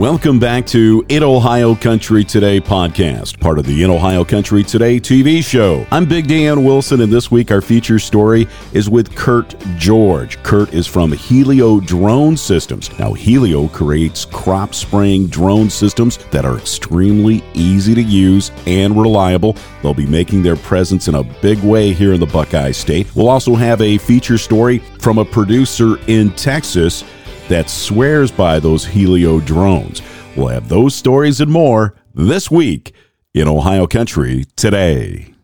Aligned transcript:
Welcome 0.00 0.38
back 0.38 0.64
to 0.68 1.04
In 1.10 1.22
Ohio 1.22 1.74
Country 1.74 2.24
Today 2.24 2.58
podcast, 2.58 3.38
part 3.38 3.58
of 3.58 3.66
the 3.66 3.82
In 3.82 3.90
Ohio 3.90 4.24
Country 4.24 4.64
Today 4.64 4.98
TV 4.98 5.44
show. 5.44 5.86
I'm 5.90 6.06
Big 6.06 6.26
Dan 6.26 6.64
Wilson, 6.64 7.02
and 7.02 7.12
this 7.12 7.30
week 7.30 7.50
our 7.50 7.60
feature 7.60 7.98
story 7.98 8.48
is 8.72 8.88
with 8.88 9.14
Kurt 9.14 9.54
George. 9.76 10.42
Kurt 10.42 10.72
is 10.72 10.86
from 10.86 11.12
Hylio 11.12 11.84
Drone 11.84 12.34
Systems. 12.34 12.88
Now, 12.98 13.12
Hylio 13.12 13.70
creates 13.70 14.24
crop 14.24 14.74
spraying 14.74 15.26
drone 15.26 15.68
systems 15.68 16.16
that 16.30 16.46
are 16.46 16.56
extremely 16.56 17.44
easy 17.52 17.94
to 17.94 18.02
use 18.02 18.52
and 18.66 18.98
reliable. 18.98 19.54
They'll 19.82 19.92
be 19.92 20.06
making 20.06 20.42
their 20.42 20.56
presence 20.56 21.08
in 21.08 21.16
a 21.16 21.24
big 21.42 21.58
way 21.62 21.92
here 21.92 22.14
in 22.14 22.20
the 22.20 22.26
Buckeye 22.26 22.70
State. 22.70 23.14
We'll 23.14 23.28
also 23.28 23.54
have 23.54 23.82
a 23.82 23.98
feature 23.98 24.38
story 24.38 24.78
from 24.98 25.18
a 25.18 25.26
producer 25.26 25.98
in 26.06 26.30
Texas 26.36 27.04
that 27.50 27.68
swears 27.68 28.30
by 28.30 28.58
those 28.58 28.86
Hylio 28.86 29.44
drones. 29.44 30.00
We'll 30.36 30.48
have 30.48 30.68
those 30.68 30.94
stories 30.94 31.40
and 31.40 31.50
more 31.50 31.94
this 32.14 32.50
week 32.50 32.94
in 33.34 33.48
Ohio 33.48 33.86
Country 33.86 34.44
today. 34.56 35.34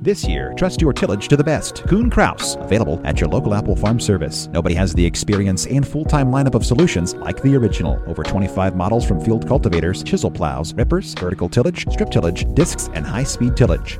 This 0.00 0.24
year, 0.24 0.54
trust 0.56 0.80
your 0.80 0.94
tillage 0.94 1.28
to 1.28 1.36
the 1.36 1.44
best. 1.44 1.84
Kuhn 1.86 2.08
Krause, 2.08 2.56
available 2.60 3.02
at 3.04 3.20
your 3.20 3.28
local 3.28 3.54
Apple 3.54 3.76
Farm 3.76 4.00
Service. 4.00 4.46
Nobody 4.46 4.74
has 4.74 4.94
the 4.94 5.04
experience 5.04 5.66
and 5.66 5.86
full 5.86 6.06
time 6.06 6.30
lineup 6.30 6.54
of 6.54 6.64
solutions 6.64 7.14
like 7.16 7.42
the 7.42 7.54
original. 7.54 8.02
Over 8.06 8.22
25 8.22 8.76
models 8.76 9.04
from 9.04 9.20
field 9.20 9.46
cultivators, 9.46 10.02
chisel 10.02 10.30
plows, 10.30 10.72
rippers, 10.72 11.12
vertical 11.14 11.50
tillage, 11.50 11.86
strip 11.90 12.10
tillage, 12.10 12.46
discs, 12.54 12.88
and 12.94 13.06
high 13.06 13.24
speed 13.24 13.56
tillage. 13.56 13.98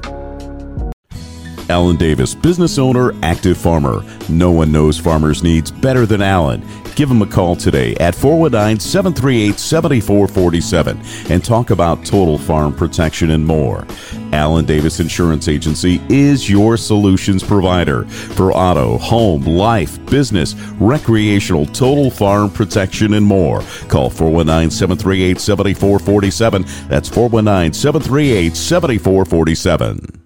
Alan 1.68 1.96
Davis, 1.96 2.34
business 2.34 2.78
owner, 2.78 3.12
active 3.22 3.56
farmer. 3.56 4.02
No 4.28 4.50
one 4.50 4.72
knows 4.72 4.98
farmers' 4.98 5.44
needs 5.44 5.70
better 5.70 6.04
than 6.04 6.20
Alan. 6.20 6.62
Give 7.00 7.10
him 7.10 7.22
a 7.22 7.26
call 7.26 7.56
today 7.56 7.94
at 7.94 8.14
419 8.14 8.78
738 8.78 9.58
7447 9.58 11.00
and 11.32 11.42
talk 11.42 11.70
about 11.70 12.04
total 12.04 12.36
farm 12.36 12.74
protection 12.74 13.30
and 13.30 13.42
more. 13.42 13.86
Alan 14.34 14.66
Davis 14.66 15.00
Insurance 15.00 15.48
Agency 15.48 15.98
is 16.10 16.50
your 16.50 16.76
solutions 16.76 17.42
provider 17.42 18.04
for 18.04 18.52
auto, 18.52 18.98
home, 18.98 19.44
life, 19.44 19.98
business, 20.10 20.52
recreational, 20.78 21.64
total 21.64 22.10
farm 22.10 22.50
protection, 22.50 23.14
and 23.14 23.24
more. 23.24 23.62
Call 23.88 24.10
419 24.10 24.70
738 24.70 25.40
7447. 25.40 26.66
That's 26.86 27.08
419 27.08 27.72
738 27.72 28.54
7447. 28.54 30.19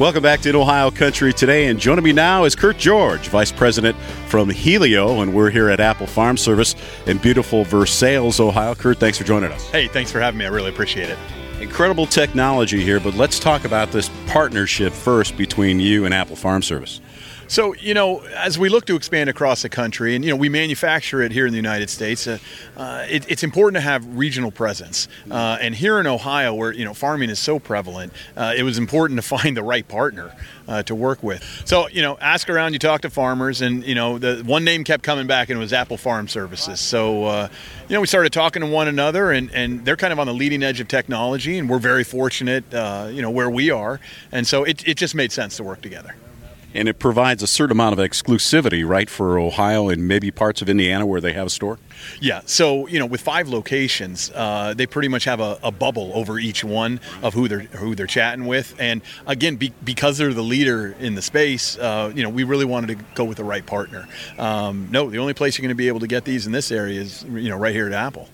Welcome 0.00 0.22
back 0.22 0.40
to 0.40 0.56
Ohio 0.56 0.90
Country 0.90 1.30
today, 1.30 1.66
and 1.66 1.78
joining 1.78 2.02
me 2.02 2.14
now 2.14 2.44
is 2.44 2.56
Kurt 2.56 2.78
George, 2.78 3.28
Vice 3.28 3.52
President 3.52 3.94
from 4.28 4.48
Hylio, 4.48 5.22
and 5.22 5.34
we're 5.34 5.50
here 5.50 5.68
at 5.68 5.78
Apple 5.78 6.06
Farm 6.06 6.38
Service 6.38 6.74
in 7.04 7.18
beautiful 7.18 7.64
Versailles, 7.64 8.40
Ohio. 8.40 8.74
Kurt, 8.74 8.96
thanks 8.96 9.18
for 9.18 9.24
joining 9.24 9.52
us. 9.52 9.68
Hey, 9.68 9.88
thanks 9.88 10.10
for 10.10 10.18
having 10.18 10.38
me. 10.38 10.46
I 10.46 10.48
really 10.48 10.70
appreciate 10.70 11.10
it. 11.10 11.18
Incredible 11.60 12.06
technology 12.06 12.82
here, 12.82 12.98
but 12.98 13.12
let's 13.12 13.38
talk 13.38 13.66
about 13.66 13.92
this 13.92 14.08
partnership 14.26 14.94
first 14.94 15.36
between 15.36 15.78
you 15.78 16.06
and 16.06 16.14
Apple 16.14 16.34
Farm 16.34 16.62
Service. 16.62 17.02
So, 17.50 17.74
you 17.74 17.94
know, 17.94 18.20
as 18.20 18.60
we 18.60 18.68
look 18.68 18.86
to 18.86 18.94
expand 18.94 19.28
across 19.28 19.62
the 19.62 19.68
country, 19.68 20.14
and, 20.14 20.24
you 20.24 20.30
know, 20.30 20.36
we 20.36 20.48
manufacture 20.48 21.20
it 21.20 21.32
here 21.32 21.46
in 21.46 21.52
the 21.52 21.56
United 21.56 21.90
States, 21.90 22.28
uh, 22.28 22.38
uh, 22.76 23.04
it, 23.10 23.28
it's 23.28 23.42
important 23.42 23.74
to 23.74 23.80
have 23.80 24.06
regional 24.16 24.52
presence. 24.52 25.08
Uh, 25.28 25.58
and 25.60 25.74
here 25.74 25.98
in 25.98 26.06
Ohio, 26.06 26.54
where, 26.54 26.70
you 26.70 26.84
know, 26.84 26.94
farming 26.94 27.28
is 27.28 27.40
so 27.40 27.58
prevalent, 27.58 28.12
uh, 28.36 28.54
it 28.56 28.62
was 28.62 28.78
important 28.78 29.18
to 29.18 29.22
find 29.36 29.56
the 29.56 29.64
right 29.64 29.88
partner 29.88 30.32
uh, 30.68 30.84
to 30.84 30.94
work 30.94 31.24
with. 31.24 31.42
So, 31.64 31.88
you 31.88 32.02
know, 32.02 32.16
ask 32.20 32.48
around, 32.48 32.74
you 32.74 32.78
talk 32.78 33.00
to 33.00 33.10
farmers, 33.10 33.62
and, 33.62 33.82
you 33.84 33.96
know, 33.96 34.16
the 34.16 34.44
one 34.46 34.62
name 34.62 34.84
kept 34.84 35.02
coming 35.02 35.26
back, 35.26 35.50
and 35.50 35.58
it 35.58 35.60
was 35.60 35.72
Apple 35.72 35.96
Farm 35.96 36.28
Services. 36.28 36.78
So, 36.78 37.24
uh, 37.24 37.48
you 37.88 37.94
know, 37.94 38.00
we 38.00 38.06
started 38.06 38.32
talking 38.32 38.62
to 38.62 38.68
one 38.68 38.86
another, 38.86 39.32
and, 39.32 39.50
and 39.50 39.84
they're 39.84 39.96
kind 39.96 40.12
of 40.12 40.20
on 40.20 40.28
the 40.28 40.34
leading 40.34 40.62
edge 40.62 40.78
of 40.78 40.86
technology, 40.86 41.58
and 41.58 41.68
we're 41.68 41.80
very 41.80 42.04
fortunate, 42.04 42.62
you 42.72 43.22
know, 43.22 43.30
where 43.30 43.50
we 43.50 43.72
are. 43.72 43.98
And 44.30 44.46
so 44.46 44.62
it, 44.62 44.86
it 44.86 44.96
just 44.96 45.16
made 45.16 45.32
sense 45.32 45.56
to 45.56 45.64
work 45.64 45.80
together 45.80 46.14
and 46.74 46.88
it 46.88 46.98
provides 46.98 47.42
a 47.42 47.46
certain 47.46 47.72
amount 47.72 47.98
of 47.98 47.98
exclusivity, 47.98 48.86
right, 48.86 49.08
for 49.08 49.38
Ohio 49.38 49.88
and 49.88 50.06
maybe 50.06 50.30
parts 50.30 50.62
of 50.62 50.68
Indiana 50.68 51.06
where 51.06 51.20
they 51.20 51.32
have 51.32 51.46
a 51.46 51.50
store. 51.50 51.78
Yeah, 52.20 52.42
so 52.46 52.86
you 52.86 52.98
know, 52.98 53.06
with 53.06 53.20
five 53.20 53.48
locations, 53.48 54.30
uh, 54.34 54.74
they 54.74 54.86
pretty 54.86 55.08
much 55.08 55.24
have 55.24 55.40
a, 55.40 55.58
a, 55.62 55.70
bubble 55.70 56.10
over 56.14 56.38
each 56.38 56.62
one 56.64 57.00
of 57.22 57.34
who 57.34 57.48
they're 57.48 57.60
who 57.60 57.94
they're 57.94 58.06
chatting 58.06 58.46
with, 58.46 58.74
and 58.78 59.02
again, 59.26 59.56
be, 59.56 59.72
because 59.84 60.18
they're 60.18 60.34
the 60.34 60.42
leader 60.42 60.94
in 60.98 61.14
the 61.14 61.22
space, 61.22 61.78
uh, 61.78 62.12
you 62.14 62.22
know, 62.22 62.28
we 62.28 62.44
really 62.44 62.64
wanted 62.64 62.98
to 62.98 63.04
go 63.14 63.24
with 63.24 63.36
the 63.36 63.44
right 63.44 63.64
partner. 63.64 64.08
Um, 64.38 64.88
no, 64.90 65.10
the 65.10 65.18
only 65.18 65.34
place 65.34 65.56
you're 65.56 65.62
going 65.62 65.70
to 65.70 65.74
be 65.74 65.88
able 65.88 66.00
to 66.00 66.06
get 66.06 66.24
these 66.24 66.46
in 66.46 66.52
this 66.52 66.70
area 66.70 67.00
is 67.00 67.24
you 67.24 67.48
know 67.48 67.56
right 67.56 67.74
here 67.74 67.86
at 67.86 67.92
Apple. 67.92 68.28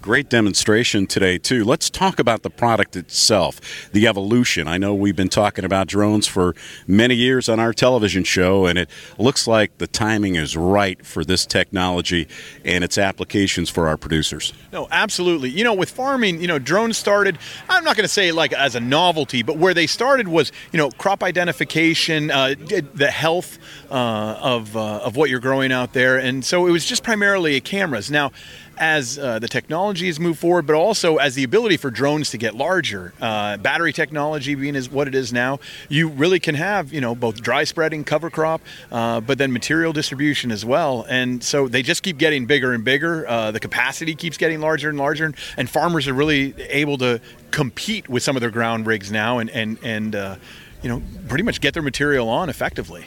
Great 0.00 0.30
demonstration 0.30 1.06
today, 1.06 1.38
too. 1.38 1.64
Let's 1.64 1.90
talk 1.90 2.18
about 2.18 2.42
the 2.42 2.50
product 2.50 2.96
itself, 2.96 3.90
the 3.92 4.06
evolution. 4.06 4.68
I 4.68 4.78
know 4.78 4.94
we've 4.94 5.16
been 5.16 5.28
talking 5.28 5.64
about 5.64 5.88
drones 5.88 6.26
for 6.26 6.54
many 6.86 7.14
years 7.14 7.48
on 7.48 7.58
our 7.58 7.72
television 7.72 8.22
show, 8.24 8.66
and 8.66 8.78
it 8.78 8.88
looks 9.18 9.46
like 9.46 9.76
the 9.78 9.86
timing 9.86 10.36
is 10.36 10.56
right 10.56 11.04
for 11.04 11.24
this 11.24 11.44
technology 11.44 12.28
and 12.64 12.84
its 12.84 12.96
applications 12.96 13.68
for 13.68 13.88
our 13.88 13.96
producers. 13.96 14.52
No, 14.72 14.88
absolutely. 14.90 15.50
You 15.50 15.64
know, 15.64 15.74
with 15.74 15.90
farming, 15.90 16.40
you 16.40 16.46
know, 16.46 16.58
drones 16.58 16.96
started, 16.96 17.36
I'm 17.68 17.84
not 17.84 17.96
going 17.96 18.04
to 18.04 18.08
say 18.08 18.30
like 18.32 18.52
as 18.52 18.76
a 18.76 18.80
novelty, 18.80 19.42
but 19.42 19.58
where 19.58 19.74
they 19.74 19.86
started 19.86 20.28
was, 20.28 20.52
you 20.72 20.78
know, 20.78 20.90
crop 20.92 21.22
identification, 21.22 22.30
uh, 22.30 22.54
the 22.58 23.10
health 23.10 23.58
uh, 23.90 24.38
of, 24.40 24.76
uh, 24.76 25.00
of 25.00 25.16
what 25.16 25.28
you're 25.28 25.40
growing 25.40 25.72
out 25.72 25.92
there. 25.92 26.18
And 26.18 26.44
so 26.44 26.66
it 26.66 26.70
was 26.70 26.84
just 26.86 27.02
primarily 27.02 27.60
cameras. 27.60 28.10
Now, 28.10 28.30
as 28.78 29.18
uh, 29.18 29.38
the 29.38 29.48
technology 29.48 30.06
has 30.06 30.18
moved 30.18 30.38
forward, 30.38 30.66
but 30.66 30.74
also 30.74 31.16
as 31.16 31.34
the 31.34 31.44
ability 31.44 31.76
for 31.76 31.90
drones 31.90 32.30
to 32.30 32.38
get 32.38 32.54
larger. 32.54 33.12
Uh, 33.20 33.56
battery 33.56 33.92
technology 33.92 34.54
being 34.54 34.74
is 34.74 34.90
what 34.90 35.08
it 35.08 35.14
is 35.14 35.32
now, 35.32 35.58
you 35.88 36.08
really 36.08 36.40
can 36.40 36.54
have 36.54 36.92
you 36.92 37.00
know 37.00 37.14
both 37.14 37.40
dry 37.40 37.64
spreading, 37.64 38.04
cover 38.04 38.30
crop, 38.30 38.60
uh, 38.90 39.20
but 39.20 39.38
then 39.38 39.52
material 39.52 39.92
distribution 39.92 40.50
as 40.50 40.64
well. 40.64 41.04
And 41.08 41.42
so 41.42 41.68
they 41.68 41.82
just 41.82 42.02
keep 42.02 42.18
getting 42.18 42.46
bigger 42.46 42.72
and 42.72 42.84
bigger. 42.84 43.26
Uh, 43.28 43.50
the 43.50 43.60
capacity 43.60 44.14
keeps 44.14 44.36
getting 44.36 44.60
larger 44.60 44.88
and 44.88 44.98
larger, 44.98 45.32
and 45.56 45.68
farmers 45.68 46.08
are 46.08 46.14
really 46.14 46.54
able 46.68 46.98
to 46.98 47.20
compete 47.50 48.08
with 48.08 48.22
some 48.22 48.36
of 48.36 48.40
their 48.40 48.50
ground 48.50 48.86
rigs 48.86 49.10
now, 49.10 49.38
and 49.38 49.50
and 49.50 49.78
and 49.82 50.14
uh, 50.14 50.36
you 50.82 50.88
know 50.88 51.02
pretty 51.28 51.44
much 51.44 51.60
get 51.60 51.74
their 51.74 51.82
material 51.82 52.28
on 52.28 52.48
effectively. 52.48 53.06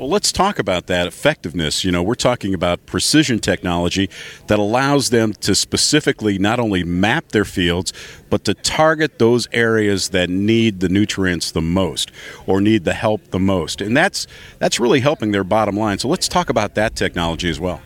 Well, 0.00 0.08
let's 0.08 0.32
talk 0.32 0.58
about 0.58 0.86
that 0.86 1.06
effectiveness. 1.06 1.84
You 1.84 1.92
know, 1.92 2.02
we're 2.02 2.14
talking 2.14 2.54
about 2.54 2.86
precision 2.86 3.38
technology 3.38 4.08
that 4.46 4.58
allows 4.58 5.10
them 5.10 5.34
to 5.42 5.54
specifically 5.54 6.38
not 6.38 6.58
only 6.58 6.84
map 6.84 7.32
their 7.32 7.44
fields, 7.44 7.92
but 8.30 8.44
to 8.44 8.54
target 8.54 9.18
those 9.18 9.46
areas 9.52 10.08
that 10.08 10.30
need 10.30 10.80
the 10.80 10.88
nutrients 10.88 11.50
the 11.50 11.60
most 11.60 12.10
or 12.46 12.62
need 12.62 12.84
the 12.84 12.94
help 12.94 13.30
the 13.30 13.38
most. 13.38 13.82
And 13.82 13.94
that's 13.94 14.26
that's 14.58 14.80
really 14.80 15.00
helping 15.00 15.32
their 15.32 15.44
bottom 15.44 15.76
line. 15.76 15.98
So 15.98 16.08
let's 16.08 16.28
talk 16.28 16.48
about 16.48 16.76
that 16.76 16.96
technology 16.96 17.50
as 17.50 17.60
well. 17.60 17.82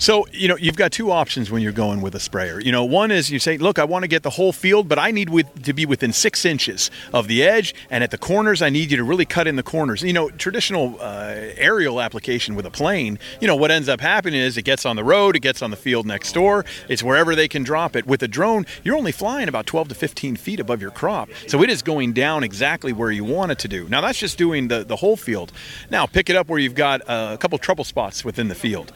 So, 0.00 0.28
you 0.30 0.46
know, 0.46 0.56
you've 0.56 0.76
got 0.76 0.92
two 0.92 1.10
options 1.10 1.50
when 1.50 1.60
you're 1.60 1.72
going 1.72 2.00
with 2.00 2.14
a 2.14 2.20
sprayer. 2.20 2.60
You 2.60 2.70
know, 2.70 2.84
one 2.84 3.10
is 3.10 3.32
you 3.32 3.40
say, 3.40 3.58
look, 3.58 3.80
I 3.80 3.84
want 3.84 4.04
to 4.04 4.08
get 4.08 4.22
the 4.22 4.30
whole 4.30 4.52
field, 4.52 4.88
but 4.88 4.96
I 4.96 5.10
need 5.10 5.28
with, 5.28 5.64
to 5.64 5.72
be 5.72 5.86
within 5.86 6.12
six 6.12 6.44
inches 6.44 6.88
of 7.12 7.26
the 7.26 7.42
edge, 7.42 7.74
and 7.90 8.04
at 8.04 8.12
the 8.12 8.18
corners, 8.18 8.62
I 8.62 8.70
need 8.70 8.92
you 8.92 8.96
to 8.96 9.02
really 9.02 9.24
cut 9.24 9.48
in 9.48 9.56
the 9.56 9.62
corners. 9.64 10.04
You 10.04 10.12
know, 10.12 10.30
traditional 10.30 10.96
uh, 11.00 11.34
aerial 11.56 12.00
application 12.00 12.54
with 12.54 12.64
a 12.64 12.70
plane, 12.70 13.18
you 13.40 13.48
know, 13.48 13.56
what 13.56 13.72
ends 13.72 13.88
up 13.88 14.00
happening 14.00 14.40
is 14.40 14.56
it 14.56 14.62
gets 14.62 14.86
on 14.86 14.94
the 14.94 15.02
road, 15.02 15.34
it 15.34 15.40
gets 15.40 15.62
on 15.62 15.72
the 15.72 15.76
field 15.76 16.06
next 16.06 16.32
door, 16.32 16.64
it's 16.88 17.02
wherever 17.02 17.34
they 17.34 17.48
can 17.48 17.64
drop 17.64 17.96
it. 17.96 18.06
With 18.06 18.22
a 18.22 18.28
drone, 18.28 18.66
you're 18.84 18.96
only 18.96 19.12
flying 19.12 19.48
about 19.48 19.66
12 19.66 19.88
to 19.88 19.94
15 19.96 20.36
feet 20.36 20.60
above 20.60 20.80
your 20.80 20.92
crop, 20.92 21.28
so 21.48 21.60
it 21.64 21.70
is 21.70 21.82
going 21.82 22.12
down 22.12 22.44
exactly 22.44 22.92
where 22.92 23.10
you 23.10 23.24
want 23.24 23.50
it 23.50 23.58
to 23.58 23.68
do. 23.68 23.88
Now, 23.88 24.00
that's 24.00 24.20
just 24.20 24.38
doing 24.38 24.68
the, 24.68 24.84
the 24.84 24.96
whole 24.96 25.16
field. 25.16 25.50
Now, 25.90 26.06
pick 26.06 26.30
it 26.30 26.36
up 26.36 26.48
where 26.48 26.60
you've 26.60 26.76
got 26.76 27.00
a 27.08 27.36
couple 27.40 27.58
trouble 27.58 27.82
spots 27.82 28.24
within 28.24 28.46
the 28.46 28.54
field 28.54 28.92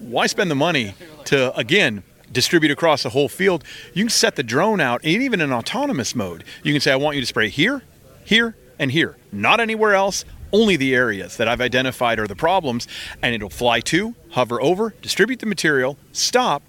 why 0.00 0.26
spend 0.26 0.50
the 0.50 0.56
money 0.56 0.94
to, 1.26 1.56
again, 1.56 2.02
distribute 2.32 2.72
across 2.72 3.02
the 3.02 3.10
whole 3.10 3.28
field? 3.28 3.64
You 3.94 4.04
can 4.04 4.10
set 4.10 4.36
the 4.36 4.42
drone 4.42 4.80
out, 4.80 5.00
and 5.04 5.22
even 5.22 5.40
in 5.40 5.52
autonomous 5.52 6.14
mode, 6.14 6.44
you 6.62 6.72
can 6.72 6.80
say, 6.80 6.92
I 6.92 6.96
want 6.96 7.16
you 7.16 7.22
to 7.22 7.26
spray 7.26 7.48
here, 7.48 7.82
here, 8.24 8.56
and 8.78 8.90
here, 8.90 9.16
not 9.30 9.60
anywhere 9.60 9.94
else, 9.94 10.24
only 10.52 10.76
the 10.76 10.94
areas 10.94 11.36
that 11.36 11.46
I've 11.46 11.60
identified 11.60 12.18
are 12.18 12.26
the 12.26 12.34
problems, 12.34 12.88
and 13.22 13.34
it'll 13.34 13.50
fly 13.50 13.80
to, 13.80 14.14
hover 14.30 14.60
over, 14.60 14.94
distribute 15.02 15.40
the 15.40 15.46
material, 15.46 15.96
stop, 16.12 16.62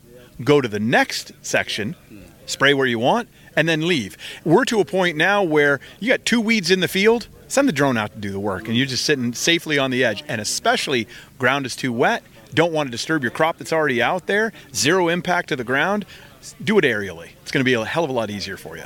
go 0.43 0.61
to 0.61 0.67
the 0.67 0.79
next 0.79 1.31
section, 1.41 1.95
spray 2.45 2.73
where 2.73 2.85
you 2.85 2.99
want, 2.99 3.29
and 3.55 3.67
then 3.67 3.87
leave. 3.87 4.17
We're 4.45 4.65
to 4.65 4.79
a 4.79 4.85
point 4.85 5.17
now 5.17 5.43
where 5.43 5.79
you 5.99 6.09
got 6.09 6.25
two 6.25 6.41
weeds 6.41 6.71
in 6.71 6.79
the 6.79 6.87
field, 6.87 7.27
send 7.47 7.67
the 7.67 7.73
drone 7.73 7.97
out 7.97 8.13
to 8.13 8.19
do 8.19 8.31
the 8.31 8.39
work, 8.39 8.67
and 8.67 8.77
you're 8.77 8.85
just 8.85 9.05
sitting 9.05 9.33
safely 9.33 9.77
on 9.77 9.91
the 9.91 10.03
edge. 10.03 10.23
And 10.27 10.39
especially 10.39 11.07
ground 11.37 11.65
is 11.65 11.75
too 11.75 11.91
wet, 11.91 12.23
don't 12.53 12.73
want 12.73 12.87
to 12.87 12.91
disturb 12.91 13.23
your 13.23 13.31
crop 13.31 13.57
that's 13.57 13.73
already 13.73 14.01
out 14.01 14.27
there, 14.27 14.53
zero 14.73 15.07
impact 15.07 15.49
to 15.49 15.55
the 15.55 15.63
ground, 15.63 16.05
do 16.63 16.77
it 16.77 16.83
aerially. 16.83 17.29
It's 17.41 17.51
going 17.51 17.61
to 17.61 17.65
be 17.65 17.73
a 17.73 17.85
hell 17.85 18.03
of 18.03 18.09
a 18.09 18.13
lot 18.13 18.29
easier 18.29 18.57
for 18.57 18.77
you. 18.77 18.83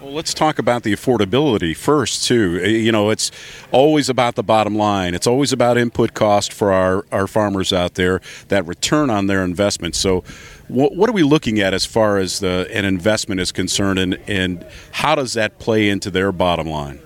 Well, 0.00 0.12
let's 0.12 0.34
talk 0.34 0.58
about 0.58 0.82
the 0.82 0.92
affordability 0.92 1.76
first, 1.76 2.24
too. 2.26 2.60
Uh, 2.60 2.66
you 2.66 2.90
know, 2.90 3.10
it's 3.10 3.30
always 3.70 4.08
about 4.08 4.34
the 4.34 4.42
bottom 4.42 4.74
line. 4.74 5.14
It's 5.14 5.28
always 5.28 5.52
about 5.52 5.78
input 5.78 6.12
cost 6.12 6.52
for 6.52 6.72
our, 6.72 7.06
our 7.12 7.28
farmers 7.28 7.72
out 7.72 7.94
there, 7.94 8.20
that 8.48 8.66
return 8.66 9.10
on 9.10 9.28
their 9.28 9.44
investment. 9.44 9.94
So, 9.94 10.24
What, 10.66 10.96
what, 10.96 11.08
are 11.08 11.12
we 11.12 11.22
looking 11.22 11.60
at 11.60 11.72
as 11.72 11.84
far 11.84 12.18
as 12.18 12.40
the, 12.40 12.66
an 12.72 12.84
investment 12.84 13.40
is 13.40 13.52
concerned, 13.52 14.00
and, 14.00 14.18
and 14.26 14.66
how 14.90 15.14
does 15.14 15.34
that 15.34 15.60
play 15.60 15.88
into 15.88 16.10
their 16.10 16.32
bottom 16.32 16.66
line? 16.66 16.98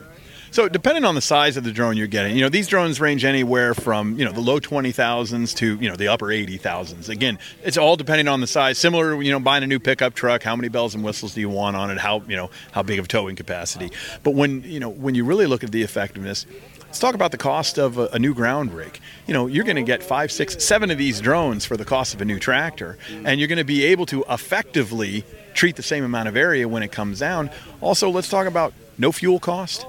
So 0.57 0.71
depending 0.71 1.05
on 1.05 1.15
the 1.15 1.21
size 1.21 1.59
of 1.59 1.65
the 1.65 1.71
drone 1.71 1.99
you're 1.99 2.07
getting, 2.07 2.35
you 2.35 2.41
know, 2.41 2.49
these 2.49 2.67
drones 2.67 2.99
range 2.99 3.27
anywhere 3.27 3.75
from, 3.75 4.19
you 4.19 4.25
know, 4.25 4.33
the 4.33 4.41
low 4.41 4.59
20,000s 4.59 5.55
to, 5.57 5.77
you 5.77 5.87
know, 5.91 5.97
the 5.97 6.09
upper 6.09 6.29
80,000s. 6.29 7.11
Again, 7.11 7.39
it's 7.63 7.77
all 7.77 7.95
depending 7.95 8.27
on 8.27 8.41
the 8.41 8.47
size. 8.47 8.79
Similar, 8.79 9.23
you 9.23 9.31
know, 9.33 9.39
buying 9.39 9.65
a 9.65 9.67
new 9.67 9.79
pickup 9.79 10.15
truck, 10.15 10.43
how 10.43 10.57
many 10.57 10.69
bells 10.71 10.95
and 10.95 11.05
whistles 11.05 11.35
do 11.35 11.43
you 11.43 11.51
want 11.51 11.77
on 11.77 11.91
it? 11.91 11.99
How, 11.99 12.23
you 12.27 12.37
know, 12.37 12.49
how 12.73 12.83
big 12.83 12.99
of 12.99 13.07
towing 13.07 13.37
capacity? 13.37 13.91
But 14.23 14.31
when, 14.31 14.63
you 14.63 14.81
know, 14.81 14.89
when 14.89 15.15
you 15.15 15.27
really 15.27 15.45
look 15.45 15.63
at 15.63 15.73
the 15.73 15.83
effectiveness, 15.83 16.47
Let's 16.87 17.01
talk 17.01 17.15
about 17.17 17.33
the 17.33 17.37
cost 17.37 17.79
of 17.79 17.99
a, 17.99 18.07
a 18.13 18.19
new 18.19 18.33
ground 18.33 18.73
rig. 18.73 18.99
You 19.27 19.35
know, 19.35 19.49
you're 19.49 19.65
going 19.65 19.77
to 19.77 19.83
get 19.83 20.03
five, 20.03 20.33
six, 20.33 20.65
seven 20.65 20.91
of 20.91 20.97
these 20.97 21.21
drones 21.21 21.67
for 21.67 21.77
the 21.77 21.85
cost 21.85 22.15
of 22.15 22.23
a 22.23 22.25
new 22.25 22.39
tractor, 22.39 22.97
and 23.11 23.39
you're 23.39 23.49
going 23.49 23.59
to 23.59 23.65
be 23.65 23.85
able 23.85 24.07
to 24.07 24.25
effectively 24.31 25.23
treat 25.53 25.77
the 25.77 25.83
same 25.83 26.05
amount 26.05 26.29
of 26.29 26.37
area 26.37 26.67
when 26.67 26.83
it 26.83 26.93
comes 26.93 27.19
down. 27.19 27.51
Also, 27.83 28.09
let's 28.09 28.31
talk 28.31 28.47
about 28.47 28.73
no 28.97 29.13
fuel 29.13 29.39
cost. 29.39 29.85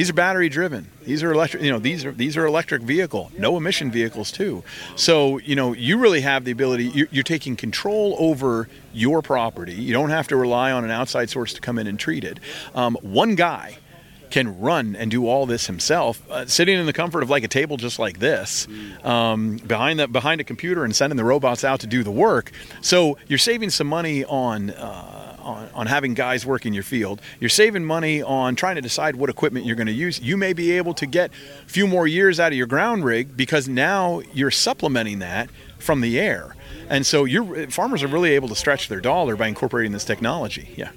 These 0.00 0.08
are 0.08 0.14
battery 0.14 0.48
driven. 0.48 0.90
These 1.04 1.22
are 1.22 1.30
electric. 1.30 1.62
You 1.62 1.72
know, 1.72 1.78
these 1.78 2.06
are 2.06 2.12
these 2.12 2.34
are 2.38 2.46
electric 2.46 2.80
vehicle, 2.80 3.30
no 3.36 3.58
emission 3.58 3.90
vehicles 3.90 4.32
too. 4.32 4.64
So 4.96 5.36
you 5.36 5.54
know, 5.54 5.74
you 5.74 5.98
really 5.98 6.22
have 6.22 6.46
the 6.46 6.52
ability. 6.52 6.84
You're, 6.86 7.08
you're, 7.10 7.22
taking 7.22 7.54
control 7.54 8.16
over 8.18 8.66
your 8.94 9.20
property. 9.20 9.74
You 9.74 9.92
don't 9.92 10.08
have 10.08 10.26
to 10.28 10.36
rely 10.36 10.72
on 10.72 10.84
an 10.84 10.90
outside 10.90 11.28
source 11.28 11.52
to 11.52 11.60
come 11.60 11.78
in 11.78 11.86
and 11.86 12.00
treat 12.00 12.24
it. 12.24 12.40
Um, 12.74 12.96
one 13.02 13.34
guy 13.34 13.76
can 14.30 14.58
run 14.58 14.96
and 14.96 15.10
do 15.10 15.28
all 15.28 15.44
this 15.44 15.66
himself, 15.66 16.22
uh, 16.30 16.46
sitting 16.46 16.78
in 16.78 16.86
the 16.86 16.94
comfort 16.94 17.22
of 17.22 17.28
like 17.28 17.44
a 17.44 17.48
table 17.48 17.76
just 17.76 17.98
like 17.98 18.20
this, 18.20 18.66
um, 19.04 19.58
behind 19.58 20.00
the 20.00 20.08
behind 20.08 20.40
a 20.40 20.44
computer 20.44 20.82
and 20.82 20.96
sending 20.96 21.18
the 21.18 21.24
robots 21.24 21.62
out 21.62 21.80
to 21.80 21.86
do 21.86 22.02
the 22.02 22.10
work. 22.10 22.52
So 22.80 23.18
you're 23.28 23.38
saving 23.38 23.68
some 23.68 23.86
money 23.86 24.24
on. 24.24 24.70
Uh, 24.70 25.29
on, 25.50 25.68
on, 25.74 25.86
having 25.86 26.14
guys 26.14 26.46
work 26.46 26.66
in 26.66 26.72
your 26.72 26.82
field. 26.82 27.20
You're 27.40 27.50
saving 27.50 27.84
money 27.84 28.22
on 28.22 28.56
trying 28.56 28.76
to 28.76 28.80
decide 28.82 29.16
what 29.16 29.30
equipment 29.30 29.66
you're 29.66 29.76
going 29.76 29.86
to 29.86 29.92
use. 29.92 30.20
You 30.20 30.36
may 30.36 30.52
be 30.52 30.72
able 30.72 30.94
to 30.94 31.06
get 31.06 31.30
a 31.66 31.68
few 31.68 31.86
more 31.86 32.06
years 32.06 32.40
out 32.40 32.52
of 32.52 32.58
your 32.58 32.66
ground 32.66 33.04
rig 33.04 33.36
because 33.36 33.68
now 33.68 34.22
you're 34.32 34.50
supplementing 34.50 35.18
that 35.20 35.50
from 35.78 36.00
the 36.00 36.18
air. 36.18 36.54
And 36.88 37.06
so 37.06 37.24
your 37.24 37.70
farmers 37.70 38.02
are 38.02 38.08
really 38.08 38.30
able 38.32 38.48
to 38.48 38.56
stretch 38.56 38.88
their 38.88 39.00
dollar 39.00 39.36
by 39.36 39.48
incorporating 39.48 39.92
this 39.92 40.04
technology. 40.04 40.72
Yeah. 40.76 40.90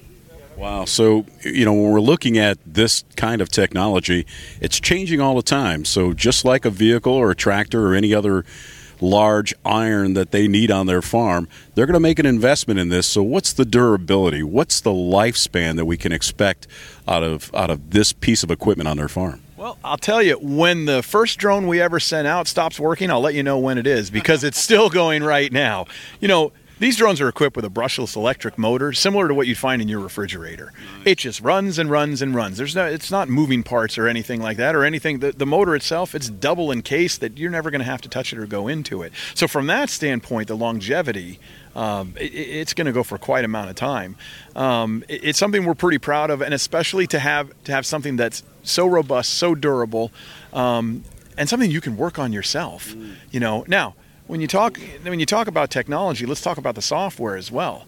Wow. 0.56 0.84
So, 0.84 1.26
you 1.42 1.64
know, 1.64 1.72
when 1.72 1.90
we're 1.90 2.00
looking 2.00 2.38
at 2.38 2.58
this 2.64 3.04
kind 3.16 3.40
of 3.40 3.48
technology, 3.48 4.26
it's 4.60 4.78
changing 4.78 5.20
all 5.20 5.34
the 5.34 5.42
time. 5.42 5.84
So, 5.84 6.12
just 6.12 6.44
like 6.44 6.64
a 6.64 6.70
vehicle 6.70 7.12
or 7.12 7.30
a 7.30 7.34
tractor 7.34 7.88
or 7.88 7.94
any 7.94 8.14
other 8.14 8.44
large 9.00 9.54
iron 9.64 10.14
that 10.14 10.30
they 10.30 10.48
need 10.48 10.70
on 10.70 10.86
their 10.86 11.02
farm, 11.02 11.48
they're 11.74 11.86
going 11.86 11.94
to 11.94 12.00
make 12.00 12.18
an 12.18 12.26
investment 12.26 12.80
in 12.80 12.88
this. 12.88 13.06
So, 13.06 13.22
what's 13.22 13.52
the 13.52 13.64
durability? 13.64 14.42
What's 14.42 14.80
the 14.80 14.90
lifespan 14.90 15.76
that 15.76 15.84
we 15.84 15.96
can 15.96 16.12
expect 16.12 16.66
out 17.06 17.22
of 17.22 17.54
out 17.54 17.70
of 17.70 17.90
this 17.90 18.12
piece 18.12 18.42
of 18.42 18.50
equipment 18.50 18.88
on 18.88 18.96
their 18.96 19.08
farm? 19.08 19.40
Well, 19.56 19.78
I'll 19.84 19.96
tell 19.96 20.22
you, 20.22 20.34
when 20.34 20.84
the 20.84 21.02
first 21.02 21.38
drone 21.38 21.66
we 21.66 21.80
ever 21.80 21.98
sent 21.98 22.26
out 22.26 22.48
stops 22.48 22.78
working, 22.78 23.10
I'll 23.10 23.20
let 23.20 23.34
you 23.34 23.42
know 23.42 23.58
when 23.58 23.78
it 23.78 23.86
is 23.86 24.10
because 24.10 24.44
it's 24.44 24.58
still 24.58 24.90
going 24.90 25.22
right 25.22 25.50
now. 25.50 25.86
You 26.20 26.28
know, 26.28 26.52
these 26.78 26.96
drones 26.96 27.20
are 27.20 27.28
equipped 27.28 27.56
with 27.56 27.64
a 27.64 27.70
brushless 27.70 28.16
electric 28.16 28.58
motor, 28.58 28.92
similar 28.92 29.28
to 29.28 29.34
what 29.34 29.46
you'd 29.46 29.58
find 29.58 29.80
in 29.80 29.88
your 29.88 30.00
refrigerator. 30.00 30.72
It 31.04 31.18
just 31.18 31.40
runs 31.40 31.78
and 31.78 31.90
runs 31.90 32.20
and 32.20 32.34
runs. 32.34 32.58
There's 32.58 32.74
no, 32.74 32.84
it's 32.86 33.10
not 33.10 33.28
moving 33.28 33.62
parts 33.62 33.96
or 33.96 34.08
anything 34.08 34.42
like 34.42 34.56
that, 34.56 34.74
or 34.74 34.84
anything. 34.84 35.20
The, 35.20 35.32
the 35.32 35.46
motor 35.46 35.74
itself, 35.74 36.14
it's 36.14 36.28
double 36.28 36.72
encased 36.72 37.20
that 37.20 37.38
you're 37.38 37.50
never 37.50 37.70
going 37.70 37.80
to 37.80 37.86
have 37.86 38.02
to 38.02 38.08
touch 38.08 38.32
it 38.32 38.38
or 38.38 38.46
go 38.46 38.68
into 38.68 39.02
it. 39.02 39.12
So 39.34 39.46
from 39.46 39.66
that 39.68 39.88
standpoint, 39.88 40.48
the 40.48 40.56
longevity, 40.56 41.38
um, 41.74 42.14
it, 42.18 42.34
it's 42.34 42.74
going 42.74 42.86
to 42.86 42.92
go 42.92 43.02
for 43.02 43.18
quite 43.18 43.44
a 43.44 43.54
amount 43.54 43.70
of 43.70 43.76
time. 43.76 44.16
Um, 44.56 45.04
it, 45.08 45.24
it's 45.24 45.38
something 45.38 45.64
we're 45.64 45.74
pretty 45.74 45.98
proud 45.98 46.30
of, 46.30 46.42
and 46.42 46.52
especially 46.52 47.06
to 47.08 47.18
have 47.20 47.50
to 47.64 47.72
have 47.72 47.86
something 47.86 48.16
that's 48.16 48.42
so 48.64 48.86
robust, 48.86 49.34
so 49.34 49.54
durable, 49.54 50.10
um, 50.52 51.04
and 51.38 51.48
something 51.48 51.70
you 51.70 51.80
can 51.80 51.96
work 51.96 52.18
on 52.18 52.32
yourself. 52.32 52.94
Mm. 52.94 53.14
You 53.30 53.40
know, 53.40 53.64
now 53.68 53.94
when 54.26 54.40
you 54.40 54.46
talk 54.46 54.78
when 55.02 55.20
you 55.20 55.26
talk 55.26 55.46
about 55.46 55.70
technology, 55.70 56.26
let's 56.26 56.40
talk 56.40 56.58
about 56.58 56.74
the 56.74 56.82
software 56.82 57.36
as 57.36 57.50
well. 57.50 57.86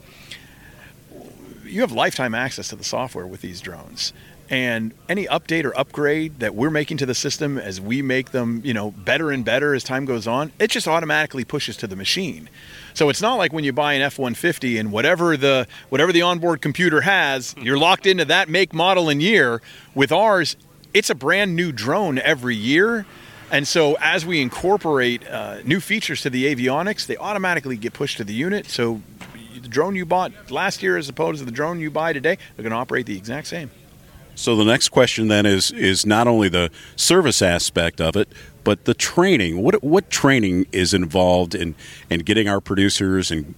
You 1.64 1.80
have 1.80 1.92
lifetime 1.92 2.34
access 2.34 2.68
to 2.68 2.76
the 2.76 2.84
software 2.84 3.26
with 3.26 3.40
these 3.40 3.60
drones. 3.60 4.12
And 4.48 4.92
any 5.08 5.26
update 5.26 5.64
or 5.64 5.76
upgrade 5.76 6.38
that 6.38 6.54
we're 6.54 6.70
making 6.70 6.98
to 6.98 7.06
the 7.06 7.16
system 7.16 7.58
as 7.58 7.80
we 7.80 8.00
make 8.00 8.30
them, 8.30 8.60
you 8.64 8.72
know, 8.72 8.92
better 8.92 9.32
and 9.32 9.44
better 9.44 9.74
as 9.74 9.82
time 9.82 10.04
goes 10.04 10.28
on, 10.28 10.52
it 10.60 10.70
just 10.70 10.86
automatically 10.86 11.44
pushes 11.44 11.76
to 11.78 11.88
the 11.88 11.96
machine. 11.96 12.48
So 12.94 13.08
it's 13.08 13.20
not 13.20 13.34
like 13.34 13.52
when 13.52 13.64
you 13.64 13.72
buy 13.72 13.94
an 13.94 14.02
F-150 14.02 14.78
and 14.78 14.92
whatever 14.92 15.36
the 15.36 15.66
whatever 15.88 16.12
the 16.12 16.22
onboard 16.22 16.60
computer 16.60 17.00
has, 17.00 17.52
hmm. 17.52 17.62
you're 17.62 17.78
locked 17.78 18.06
into 18.06 18.24
that 18.26 18.48
make, 18.48 18.72
model, 18.72 19.08
and 19.08 19.20
year. 19.20 19.62
With 19.96 20.12
ours, 20.12 20.56
it's 20.94 21.10
a 21.10 21.14
brand 21.16 21.56
new 21.56 21.72
drone 21.72 22.18
every 22.18 22.54
year 22.54 23.04
and 23.50 23.66
so, 23.66 23.96
as 24.00 24.26
we 24.26 24.40
incorporate 24.40 25.26
uh, 25.28 25.58
new 25.64 25.80
features 25.80 26.22
to 26.22 26.30
the 26.30 26.52
avionics, 26.54 27.06
they 27.06 27.16
automatically 27.16 27.76
get 27.76 27.92
pushed 27.92 28.16
to 28.16 28.24
the 28.24 28.34
unit. 28.34 28.66
So, 28.66 29.02
the 29.60 29.68
drone 29.68 29.94
you 29.94 30.04
bought 30.04 30.50
last 30.50 30.82
year, 30.82 30.96
as 30.96 31.08
opposed 31.08 31.38
to 31.38 31.44
the 31.44 31.52
drone 31.52 31.80
you 31.80 31.90
buy 31.90 32.12
today, 32.12 32.38
they're 32.56 32.62
going 32.62 32.72
to 32.72 32.76
operate 32.76 33.06
the 33.06 33.16
exact 33.16 33.46
same. 33.46 33.70
So, 34.34 34.56
the 34.56 34.64
next 34.64 34.88
question 34.88 35.28
then 35.28 35.46
is 35.46 35.70
is 35.70 36.04
not 36.04 36.26
only 36.26 36.48
the 36.48 36.70
service 36.96 37.40
aspect 37.40 38.00
of 38.00 38.16
it, 38.16 38.28
but 38.64 38.84
the 38.84 38.94
training. 38.94 39.62
What 39.62 39.82
what 39.82 40.10
training 40.10 40.66
is 40.72 40.92
involved 40.92 41.54
in 41.54 41.74
in 42.10 42.20
getting 42.20 42.48
our 42.48 42.60
producers 42.60 43.30
and 43.30 43.54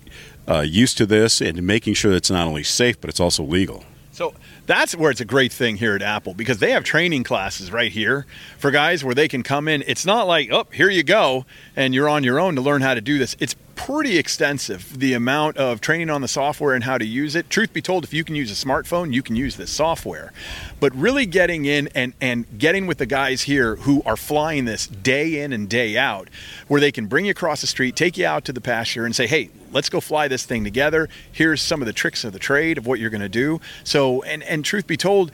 uh, 0.47 0.61
used 0.61 0.99
to 0.99 1.07
this 1.07 1.41
and 1.41 1.63
making 1.63 1.95
sure 1.95 2.11
that 2.11 2.19
it's 2.19 2.31
not 2.31 2.47
only 2.47 2.63
safe 2.63 3.01
but 3.01 3.09
it's 3.09 3.21
also 3.21 3.43
legal? 3.43 3.85
So 4.13 4.35
that's 4.69 4.95
where 4.95 5.11
it's 5.11 5.23
a 5.23 5.25
great 5.25 5.51
thing 5.51 5.79
here 5.79 5.97
at 5.97 6.03
Apple 6.03 6.35
because 6.35 6.59
they 6.59 6.73
have 6.73 6.85
training 6.85 7.25
classes 7.25 7.73
right 7.73 7.91
here 7.91 8.27
for 8.59 8.71
guys 8.71 9.03
where 9.03 9.15
they 9.15 9.27
can 9.27 9.43
come 9.43 9.67
in. 9.67 9.83
It's 9.87 10.05
not 10.05 10.27
like, 10.27 10.53
oh, 10.53 10.67
here 10.71 10.91
you 10.91 11.03
go, 11.03 11.47
and 11.75 11.95
you're 11.95 12.09
on 12.09 12.23
your 12.23 12.39
own 12.39 12.55
to 12.55 12.61
learn 12.61 12.83
how 12.83 12.93
to 12.93 13.01
do 13.01 13.19
this. 13.19 13.35
It's 13.41 13.57
pretty 13.79 14.19
extensive 14.19 14.99
the 14.99 15.15
amount 15.15 15.57
of 15.57 15.81
training 15.81 16.11
on 16.11 16.21
the 16.21 16.29
software 16.29 16.75
and 16.75 16.85
how 16.85 16.99
to 16.99 17.07
use 17.07 17.35
it. 17.35 17.49
Truth 17.49 17.73
be 17.73 17.81
told, 17.81 18.05
if 18.05 18.13
you 18.13 18.25
can 18.25 18.35
use 18.35 18.51
a 18.51 18.67
smartphone, 18.67 19.15
you 19.15 19.23
can 19.23 19.37
use 19.37 19.57
this 19.57 19.71
software. 19.71 20.33
But 20.81 20.95
really 20.95 21.25
getting 21.25 21.65
in 21.65 21.89
and, 21.95 22.13
and 22.21 22.59
getting 22.59 22.87
with 22.87 22.99
the 22.99 23.07
guys 23.07 23.43
here 23.43 23.77
who 23.77 24.03
are 24.05 24.17
flying 24.17 24.65
this 24.67 24.87
day 24.87 25.41
in 25.41 25.53
and 25.53 25.69
day 25.69 25.97
out, 25.97 26.29
where 26.67 26.81
they 26.81 26.93
can 26.93 27.07
bring 27.07 27.25
you 27.25 27.31
across 27.31 27.63
the 27.63 27.67
street, 27.67 27.97
take 27.97 28.19
you 28.19 28.27
out 28.27 28.45
to 28.47 28.53
the 28.53 28.61
pasture, 28.61 29.07
and 29.07 29.15
say, 29.17 29.27
hey, 29.27 29.49
let's 29.73 29.89
go 29.89 30.01
fly 30.01 30.29
this 30.29 30.45
thing 30.45 30.65
together. 30.65 31.09
Here's 31.31 31.63
some 31.63 31.81
of 31.81 31.87
the 31.87 31.93
tricks 31.93 32.25
of 32.25 32.33
the 32.33 32.39
trade 32.39 32.79
of 32.79 32.87
what 32.87 32.99
you're 32.99 33.11
going 33.11 33.21
to 33.21 33.29
do. 33.29 33.61
So, 33.85 34.23
and, 34.23 34.43
and 34.43 34.58
truth 34.63 34.87
be 34.87 34.97
told, 34.97 35.33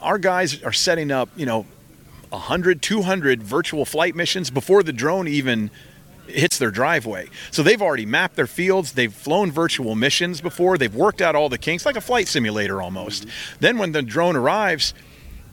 our 0.00 0.18
guys 0.18 0.62
are 0.62 0.72
setting 0.72 1.10
up, 1.10 1.28
you 1.36 1.46
know, 1.46 1.66
100, 2.30 2.82
200 2.82 3.42
virtual 3.42 3.84
flight 3.84 4.14
missions 4.14 4.50
before 4.50 4.82
the 4.82 4.92
drone 4.92 5.28
even 5.28 5.70
hits 6.26 6.58
their 6.58 6.70
driveway. 6.70 7.28
So 7.50 7.62
they've 7.62 7.80
already 7.80 8.06
mapped 8.06 8.36
their 8.36 8.46
fields, 8.46 8.92
they've 8.92 9.12
flown 9.12 9.50
virtual 9.50 9.94
missions 9.94 10.40
before, 10.40 10.76
they've 10.76 10.94
worked 10.94 11.20
out 11.20 11.36
all 11.36 11.48
the 11.48 11.58
kinks, 11.58 11.86
like 11.86 11.96
a 11.96 12.00
flight 12.00 12.28
simulator 12.28 12.82
almost. 12.82 13.22
Mm-hmm. 13.22 13.56
Then 13.60 13.78
when 13.78 13.92
the 13.92 14.02
drone 14.02 14.36
arrives, 14.36 14.92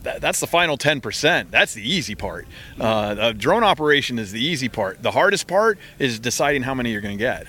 that's 0.01 0.41
the 0.41 0.47
final 0.47 0.77
10%. 0.77 1.49
That's 1.49 1.73
the 1.73 1.87
easy 1.87 2.13
part. 2.13 2.45
Uh, 2.77 3.31
drone 3.31 3.63
operation 3.63 4.19
is 4.19 4.33
the 4.33 4.43
easy 4.43 4.67
part. 4.67 5.01
The 5.01 5.11
hardest 5.11 5.47
part 5.47 5.79
is 5.97 6.19
deciding 6.19 6.63
how 6.63 6.73
many 6.73 6.91
you're 6.91 7.01
going 7.01 7.17
to 7.17 7.23
get. 7.23 7.47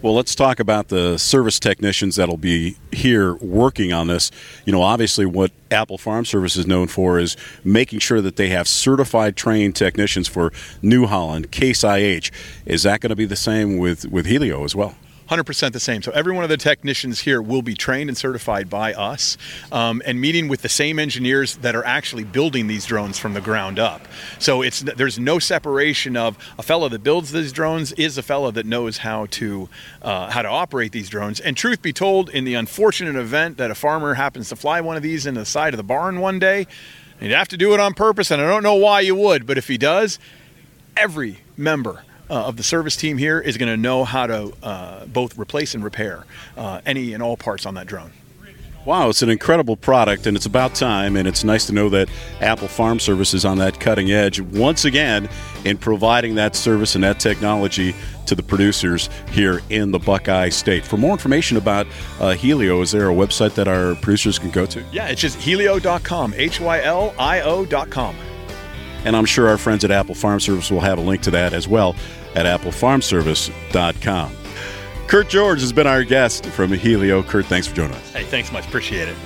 Well, 0.00 0.14
let's 0.14 0.36
talk 0.36 0.60
about 0.60 0.88
the 0.88 1.18
service 1.18 1.58
technicians 1.58 2.14
that'll 2.14 2.36
be 2.36 2.76
here 2.92 3.34
working 3.34 3.92
on 3.92 4.06
this. 4.06 4.30
You 4.64 4.72
know, 4.72 4.80
obviously, 4.80 5.26
what 5.26 5.50
Apple 5.72 5.98
Farm 5.98 6.24
Service 6.24 6.54
is 6.54 6.68
known 6.68 6.86
for 6.86 7.18
is 7.18 7.36
making 7.64 7.98
sure 7.98 8.20
that 8.20 8.36
they 8.36 8.48
have 8.50 8.68
certified 8.68 9.34
trained 9.34 9.74
technicians 9.74 10.28
for 10.28 10.52
New 10.82 11.06
Holland, 11.06 11.50
Case 11.50 11.82
IH. 11.82 12.30
Is 12.64 12.84
that 12.84 13.00
going 13.00 13.10
to 13.10 13.16
be 13.16 13.24
the 13.24 13.34
same 13.34 13.76
with, 13.76 14.06
with 14.06 14.26
Hylio 14.26 14.64
as 14.64 14.76
well? 14.76 14.94
100% 15.28 15.72
the 15.72 15.80
same. 15.80 16.02
So 16.02 16.10
every 16.12 16.32
one 16.32 16.44
of 16.44 16.50
the 16.50 16.56
technicians 16.56 17.20
here 17.20 17.42
will 17.42 17.62
be 17.62 17.74
trained 17.74 18.08
and 18.08 18.16
certified 18.16 18.70
by 18.70 18.94
us 18.94 19.36
um, 19.70 20.02
and 20.06 20.20
meeting 20.20 20.48
with 20.48 20.62
the 20.62 20.68
same 20.68 20.98
engineers 20.98 21.56
that 21.58 21.74
are 21.74 21.84
actually 21.84 22.24
building 22.24 22.66
these 22.66 22.86
drones 22.86 23.18
from 23.18 23.34
the 23.34 23.40
ground 23.40 23.78
up. 23.78 24.08
So 24.38 24.62
it's 24.62 24.80
there's 24.80 25.18
no 25.18 25.38
separation 25.38 26.16
of 26.16 26.38
a 26.58 26.62
fellow 26.62 26.88
that 26.88 27.02
builds 27.02 27.32
these 27.32 27.52
drones 27.52 27.92
is 27.92 28.16
a 28.16 28.22
fellow 28.22 28.50
that 28.52 28.64
knows 28.64 28.98
how 28.98 29.26
to 29.26 29.68
uh, 30.02 30.30
how 30.30 30.42
to 30.42 30.48
operate 30.48 30.92
these 30.92 31.08
drones. 31.08 31.40
And 31.40 31.56
truth 31.56 31.82
be 31.82 31.92
told, 31.92 32.30
in 32.30 32.44
the 32.44 32.54
unfortunate 32.54 33.16
event 33.16 33.58
that 33.58 33.70
a 33.70 33.74
farmer 33.74 34.14
happens 34.14 34.48
to 34.48 34.56
fly 34.56 34.80
one 34.80 34.96
of 34.96 35.02
these 35.02 35.26
into 35.26 35.40
the 35.40 35.46
side 35.46 35.74
of 35.74 35.78
the 35.78 35.84
barn 35.84 36.20
one 36.20 36.38
day, 36.38 36.66
you'd 37.20 37.32
have 37.32 37.48
to 37.48 37.56
do 37.56 37.74
it 37.74 37.80
on 37.80 37.94
purpose, 37.94 38.30
and 38.30 38.40
I 38.40 38.48
don't 38.48 38.62
know 38.62 38.76
why 38.76 39.00
you 39.00 39.14
would, 39.14 39.46
but 39.46 39.58
if 39.58 39.68
he 39.68 39.76
does, 39.76 40.18
every 40.96 41.40
member 41.56 42.02
uh, 42.30 42.46
of 42.46 42.56
the 42.56 42.62
service 42.62 42.96
team 42.96 43.18
here 43.18 43.40
is 43.40 43.56
going 43.56 43.70
to 43.70 43.76
know 43.76 44.04
how 44.04 44.26
to 44.26 44.52
uh, 44.62 45.06
both 45.06 45.38
replace 45.38 45.74
and 45.74 45.82
repair 45.82 46.24
uh, 46.56 46.80
any 46.86 47.12
and 47.14 47.22
all 47.22 47.36
parts 47.36 47.66
on 47.66 47.74
that 47.74 47.86
drone. 47.86 48.12
Wow, 48.84 49.10
it's 49.10 49.20
an 49.20 49.28
incredible 49.28 49.76
product, 49.76 50.26
and 50.26 50.34
it's 50.34 50.46
about 50.46 50.74
time. 50.74 51.16
And 51.16 51.28
it's 51.28 51.44
nice 51.44 51.66
to 51.66 51.74
know 51.74 51.90
that 51.90 52.08
Apple 52.40 52.68
Farm 52.68 52.98
Service 52.98 53.34
is 53.34 53.44
on 53.44 53.58
that 53.58 53.78
cutting 53.78 54.10
edge 54.12 54.40
once 54.40 54.86
again 54.86 55.28
in 55.66 55.76
providing 55.76 56.36
that 56.36 56.56
service 56.56 56.94
and 56.94 57.04
that 57.04 57.20
technology 57.20 57.94
to 58.24 58.34
the 58.34 58.42
producers 58.42 59.10
here 59.30 59.60
in 59.68 59.90
the 59.90 59.98
Buckeye 59.98 60.48
State. 60.48 60.86
For 60.86 60.96
more 60.96 61.12
information 61.12 61.58
about 61.58 61.86
uh, 62.18 62.34
Hylio, 62.34 62.80
is 62.82 62.90
there 62.90 63.10
a 63.10 63.14
website 63.14 63.54
that 63.56 63.68
our 63.68 63.94
producers 63.96 64.38
can 64.38 64.50
go 64.50 64.64
to? 64.64 64.82
Yeah, 64.90 65.08
it's 65.08 65.20
just 65.20 65.38
hylio.com, 65.38 66.32
H 66.34 66.58
Y 66.58 66.80
L 66.82 67.14
I 67.18 67.42
O.com. 67.42 68.16
And 69.04 69.16
I'm 69.16 69.24
sure 69.24 69.48
our 69.48 69.58
friends 69.58 69.84
at 69.84 69.90
Apple 69.90 70.14
Farm 70.14 70.40
Service 70.40 70.70
will 70.70 70.80
have 70.80 70.98
a 70.98 71.00
link 71.02 71.22
to 71.22 71.30
that 71.32 71.52
as 71.52 71.68
well 71.68 71.94
at 72.34 72.46
applefarmservice.com. 72.46 74.32
Kurt 75.06 75.28
George 75.28 75.60
has 75.60 75.72
been 75.72 75.86
our 75.86 76.04
guest 76.04 76.46
from 76.46 76.70
Hylio. 76.70 77.26
Kurt, 77.26 77.46
thanks 77.46 77.66
for 77.66 77.74
joining 77.74 77.96
us. 77.96 78.12
Hey, 78.12 78.24
thanks 78.24 78.52
much. 78.52 78.66
Appreciate 78.66 79.08
it. 79.08 79.16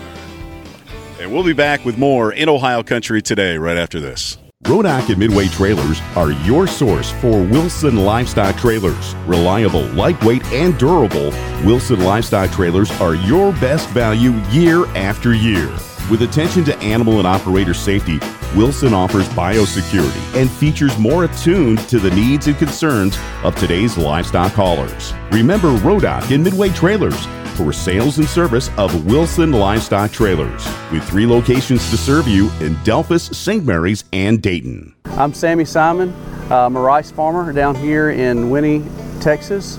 And 1.21 1.33
we'll 1.33 1.45
be 1.45 1.53
back 1.53 1.85
with 1.85 1.99
more 1.99 2.33
in 2.33 2.49
Ohio 2.49 2.83
Country 2.83 3.21
today, 3.23 3.57
right 3.57 3.77
after 3.77 4.01
this. 4.01 4.39
Rodak 4.65 5.09
and 5.09 5.19
Midway 5.19 5.49
Trailers 5.49 6.01
are 6.15 6.31
your 6.31 6.69
source 6.69 7.11
for 7.11 7.43
Wilson 7.43 7.97
Livestock 7.97 8.57
Trailers. 8.57 9.17
Reliable, 9.27 9.83
lightweight, 9.89 10.45
and 10.53 10.79
durable, 10.79 11.31
Wilson 11.65 12.05
Livestock 12.05 12.49
Trailers 12.53 12.89
are 13.01 13.17
your 13.17 13.51
best 13.55 13.89
value 13.89 14.31
year 14.51 14.87
after 14.97 15.35
year. 15.35 15.69
With 16.09 16.23
attention 16.23 16.63
to 16.65 16.79
animal 16.79 17.19
and 17.19 17.27
operator 17.27 17.75
safety, 17.75 18.21
Wilson 18.57 18.93
offers 18.93 19.27
biosecurity 19.31 20.39
and 20.39 20.51
features 20.51 20.97
more 20.99 21.25
attuned 21.25 21.79
to 21.89 21.99
the 21.99 22.11
needs 22.11 22.49
and 22.49 22.59
concerns 22.59 23.19
of 23.45 23.55
today's 23.57 23.97
livestock 23.97 24.53
haulers. 24.53 25.15
Remember 25.31 25.69
Rodak 25.79 26.31
and 26.31 26.45
Midway 26.45 26.69
Trailers 26.69 27.27
for 27.57 27.73
sales 27.73 28.19
and 28.19 28.29
service 28.29 28.71
of 28.77 29.07
Wilson 29.07 29.53
Livestock 29.53 30.11
Trailers, 30.11 30.67
with 30.91 31.03
three 31.09 31.27
locations 31.27 31.89
to 31.91 31.97
serve 31.97 32.29
you 32.29 32.51
in 32.61 32.75
Delphos, 32.85 33.35
St. 33.35 33.65
Mary's, 33.65 34.05
and 34.13 34.43
Dayton. 34.43 34.95
I'm 35.07 35.33
Sammy 35.33 35.65
Simon. 35.65 36.15
I'm 36.51 36.77
a 36.77 36.81
rice 36.81 37.11
farmer 37.11 37.53
down 37.55 37.75
here 37.75 38.11
in 38.11 38.51
Winnie, 38.51 38.85
Texas, 39.21 39.79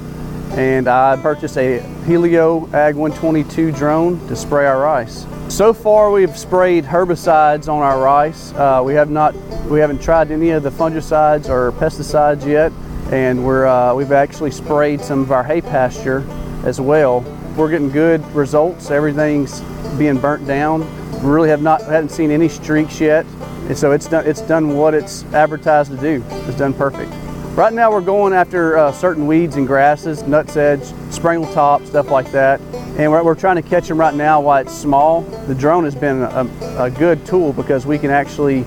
and 0.54 0.88
I 0.88 1.16
purchased 1.18 1.58
a 1.58 1.80
Hylio 2.06 2.72
Ag 2.74 2.96
122 2.96 3.72
drone 3.72 4.28
to 4.28 4.36
spray 4.36 4.66
our 4.66 4.80
rice. 4.80 5.26
So 5.54 5.72
far, 5.72 6.10
we've 6.10 6.36
sprayed 6.36 6.84
herbicides 6.84 7.72
on 7.72 7.84
our 7.84 8.02
rice. 8.02 8.52
Uh, 8.54 8.82
we 8.84 8.96
have 8.96 9.12
not, 9.12 9.36
we 9.70 9.80
haven't 9.80 10.02
tried 10.02 10.32
any 10.32 10.50
of 10.50 10.64
the 10.64 10.72
fungicides 10.72 11.48
or 11.48 11.72
pesticides 11.74 12.44
yet, 12.44 12.72
and 13.12 13.46
we're 13.46 13.68
uh, 13.68 13.94
we've 13.94 14.12
actually 14.12 14.50
sprayed 14.50 15.00
some 15.02 15.22
of 15.22 15.32
our 15.32 15.44
hay 15.44 15.62
pasture 15.62 16.26
as 16.66 16.82
well. 16.82 17.20
We're 17.56 17.70
getting 17.70 17.92
good 17.92 18.26
results. 18.34 18.90
Everything's 18.90 19.62
being 20.00 20.18
burnt 20.18 20.48
down. 20.48 20.90
We 21.22 21.30
really 21.30 21.50
have 21.50 21.62
not 21.62 21.84
hadn't 21.84 22.10
seen 22.10 22.32
any 22.32 22.50
streaks 22.50 23.00
yet, 23.00 23.24
and 23.68 23.78
so 23.78 23.92
it's 23.92 24.08
done 24.08 24.26
it's 24.26 24.42
done 24.42 24.76
what 24.76 24.96
it's 24.96 25.24
advertised 25.36 25.92
to 25.92 25.98
do. 25.98 26.26
It's 26.48 26.58
done 26.58 26.74
perfect. 26.74 27.14
Right 27.56 27.74
now 27.74 27.92
we're 27.92 28.02
going 28.02 28.34
after 28.34 28.76
uh, 28.76 28.92
certain 28.92 29.28
weeds 29.28 29.56
and 29.56 29.68
grasses, 29.68 30.24
nutsedge, 30.24 30.92
sprangletop, 31.12 31.86
stuff 31.86 32.10
like 32.10 32.32
that. 32.32 32.60
And 32.98 33.12
we're, 33.12 33.24
we're, 33.24 33.34
trying 33.34 33.56
to 33.56 33.64
catch 33.64 33.88
them 33.88 34.00
right 34.00 34.14
now 34.14 34.40
while 34.40 34.62
it's 34.62 34.72
small. 34.72 35.22
The 35.22 35.56
drone 35.56 35.84
has 35.84 35.96
been 35.96 36.22
a, 36.22 36.48
a 36.78 36.92
good 36.92 37.26
tool 37.26 37.52
because 37.52 37.88
we 37.88 37.98
can 37.98 38.12
actually 38.12 38.66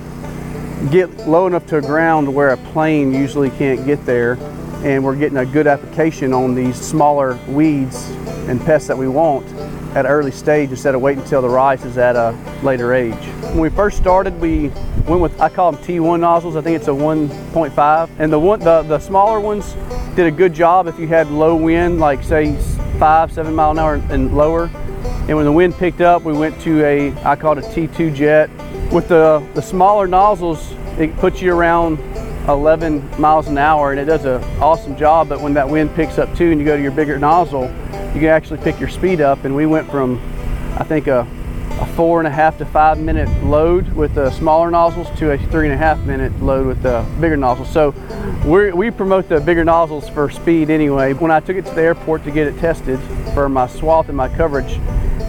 get 0.91 1.27
low 1.27 1.47
enough 1.47 1.65
to 1.67 1.79
ground 1.79 2.33
where 2.35 2.49
a 2.49 2.57
plane 2.57 3.13
usually 3.13 3.49
can't 3.51 3.85
get 3.85 4.05
there. 4.05 4.33
And 4.83 5.01
we're 5.01 5.15
getting 5.15 5.37
a 5.37 5.45
good 5.45 5.65
application 5.65 6.33
on 6.33 6.55
these 6.55 6.75
smaller 6.75 7.39
weeds 7.47 8.09
and 8.49 8.59
pests 8.59 8.89
that 8.89 8.97
we 8.97 9.07
want 9.07 9.47
at 9.95 10.05
an 10.05 10.11
early 10.11 10.31
stage 10.31 10.71
instead 10.71 10.93
of 10.93 10.99
waiting 10.99 11.23
until 11.23 11.41
the 11.41 11.49
rice 11.49 11.85
is 11.85 11.97
at 11.97 12.17
a 12.17 12.37
later 12.63 12.93
age. 12.93 13.15
When 13.15 13.59
we 13.59 13.69
first 13.69 13.97
started, 13.97 14.37
we 14.41 14.67
went 15.07 15.21
with, 15.21 15.39
I 15.39 15.47
call 15.47 15.71
them 15.71 15.81
T1 15.81 16.19
nozzles. 16.19 16.57
I 16.57 16.61
think 16.61 16.75
it's 16.75 16.89
a 16.89 16.91
1.5. 16.91 18.09
And 18.19 18.33
the, 18.33 18.39
one, 18.39 18.59
the, 18.59 18.83
the 18.83 18.99
smaller 18.99 19.39
ones 19.39 19.73
did 20.17 20.27
a 20.27 20.31
good 20.31 20.53
job 20.53 20.87
if 20.87 20.99
you 20.99 21.07
had 21.07 21.31
low 21.31 21.55
wind, 21.55 21.99
like 21.99 22.23
say 22.23 22.57
five, 22.97 23.31
seven 23.31 23.53
mile 23.53 23.71
an 23.71 23.79
hour 23.79 23.95
and 24.09 24.35
lower. 24.35 24.69
And 25.27 25.35
when 25.35 25.45
the 25.45 25.51
wind 25.51 25.75
picked 25.75 26.01
up, 26.01 26.23
we 26.23 26.33
went 26.33 26.59
to 26.61 26.83
a, 26.83 27.13
I 27.23 27.35
call 27.35 27.57
it 27.57 27.65
a 27.65 27.67
T2 27.67 28.15
jet. 28.15 28.49
With 28.91 29.09
the, 29.09 29.45
the 29.53 29.61
smaller 29.61 30.07
nozzles, 30.07 30.71
it 30.97 31.15
puts 31.17 31.41
you 31.41 31.53
around 31.53 31.99
11 32.47 33.19
miles 33.19 33.47
an 33.47 33.57
hour 33.57 33.91
and 33.91 33.99
it 33.99 34.05
does 34.05 34.25
an 34.25 34.41
awesome 34.61 34.95
job. 34.95 35.29
But 35.29 35.41
when 35.41 35.53
that 35.55 35.69
wind 35.69 35.93
picks 35.95 36.17
up 36.17 36.33
too 36.35 36.51
and 36.51 36.59
you 36.59 36.65
go 36.65 36.75
to 36.75 36.81
your 36.81 36.91
bigger 36.91 37.19
nozzle, 37.19 37.63
you 38.13 38.21
can 38.21 38.25
actually 38.25 38.59
pick 38.59 38.79
your 38.79 38.89
speed 38.89 39.21
up. 39.21 39.43
And 39.43 39.55
we 39.55 39.65
went 39.65 39.89
from, 39.91 40.19
I 40.77 40.83
think, 40.83 41.07
a, 41.07 41.27
a 41.79 41.85
four 41.85 42.19
and 42.19 42.27
a 42.27 42.31
half 42.31 42.57
to 42.57 42.65
five 42.65 42.99
minute 42.99 43.29
load 43.43 43.91
with 43.93 44.15
the 44.15 44.31
smaller 44.31 44.71
nozzles 44.71 45.07
to 45.19 45.31
a 45.31 45.37
three 45.37 45.65
and 45.65 45.73
a 45.73 45.77
half 45.77 45.99
minute 45.99 46.37
load 46.41 46.65
with 46.65 46.81
the 46.81 47.05
bigger 47.19 47.37
nozzles. 47.37 47.71
So 47.71 47.91
we 48.45 48.91
promote 48.91 49.29
the 49.29 49.39
bigger 49.39 49.63
nozzles 49.63 50.09
for 50.09 50.29
speed 50.29 50.69
anyway. 50.69 51.13
When 51.13 51.31
I 51.31 51.39
took 51.39 51.57
it 51.57 51.65
to 51.65 51.73
the 51.73 51.81
airport 51.81 52.23
to 52.23 52.31
get 52.31 52.47
it 52.47 52.57
tested 52.59 52.99
for 53.33 53.49
my 53.49 53.67
swath 53.67 54.07
and 54.07 54.17
my 54.17 54.29
coverage, 54.29 54.79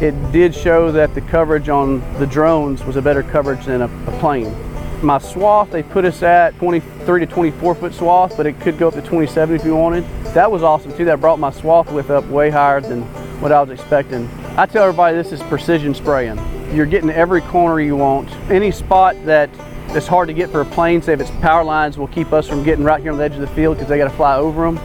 it 0.00 0.14
did 0.32 0.54
show 0.54 0.92
that 0.92 1.14
the 1.14 1.20
coverage 1.20 1.68
on 1.68 2.00
the 2.18 2.26
drones 2.26 2.84
was 2.84 2.96
a 2.96 3.02
better 3.02 3.22
coverage 3.22 3.64
than 3.66 3.82
a, 3.82 3.86
a 4.06 4.18
plane. 4.20 4.54
My 5.02 5.18
swath, 5.18 5.70
they 5.70 5.82
put 5.82 6.04
us 6.04 6.22
at 6.22 6.56
23 6.58 7.20
to 7.20 7.26
24 7.26 7.74
foot 7.74 7.94
swath, 7.94 8.36
but 8.36 8.46
it 8.46 8.58
could 8.60 8.78
go 8.78 8.88
up 8.88 8.94
to 8.94 9.02
27 9.02 9.54
if 9.54 9.64
you 9.64 9.76
wanted. 9.76 10.04
That 10.34 10.50
was 10.50 10.62
awesome 10.62 10.96
too. 10.96 11.04
That 11.04 11.20
brought 11.20 11.38
my 11.38 11.50
swath 11.50 11.90
width 11.92 12.10
up 12.10 12.24
way 12.26 12.50
higher 12.50 12.80
than 12.80 13.02
what 13.40 13.52
I 13.52 13.60
was 13.60 13.70
expecting. 13.70 14.28
I 14.58 14.66
tell 14.66 14.82
everybody 14.82 15.16
this 15.16 15.30
is 15.30 15.40
precision 15.44 15.94
spraying. 15.94 16.36
You're 16.74 16.84
getting 16.84 17.10
every 17.10 17.42
corner 17.42 17.80
you 17.80 17.94
want. 17.94 18.28
Any 18.50 18.72
spot 18.72 19.14
that 19.24 19.48
it's 19.90 20.08
hard 20.08 20.26
to 20.26 20.34
get 20.34 20.50
for 20.50 20.62
a 20.62 20.64
plane, 20.64 21.00
say 21.00 21.12
if 21.12 21.20
it's 21.20 21.30
power 21.40 21.62
lines, 21.62 21.96
will 21.96 22.08
keep 22.08 22.32
us 22.32 22.48
from 22.48 22.64
getting 22.64 22.84
right 22.84 23.00
here 23.00 23.12
on 23.12 23.18
the 23.18 23.24
edge 23.24 23.34
of 23.34 23.40
the 23.40 23.46
field 23.46 23.76
because 23.76 23.88
they 23.88 23.98
got 23.98 24.10
to 24.10 24.16
fly 24.16 24.34
over 24.34 24.64
them. 24.64 24.78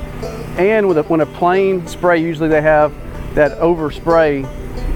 And 0.60 0.88
with 0.88 1.00
a, 1.00 1.04
when 1.06 1.22
a 1.22 1.26
plane 1.26 1.88
spray, 1.88 2.22
usually 2.22 2.50
they 2.50 2.62
have 2.62 2.94
that 3.34 3.58
overspray 3.58 4.48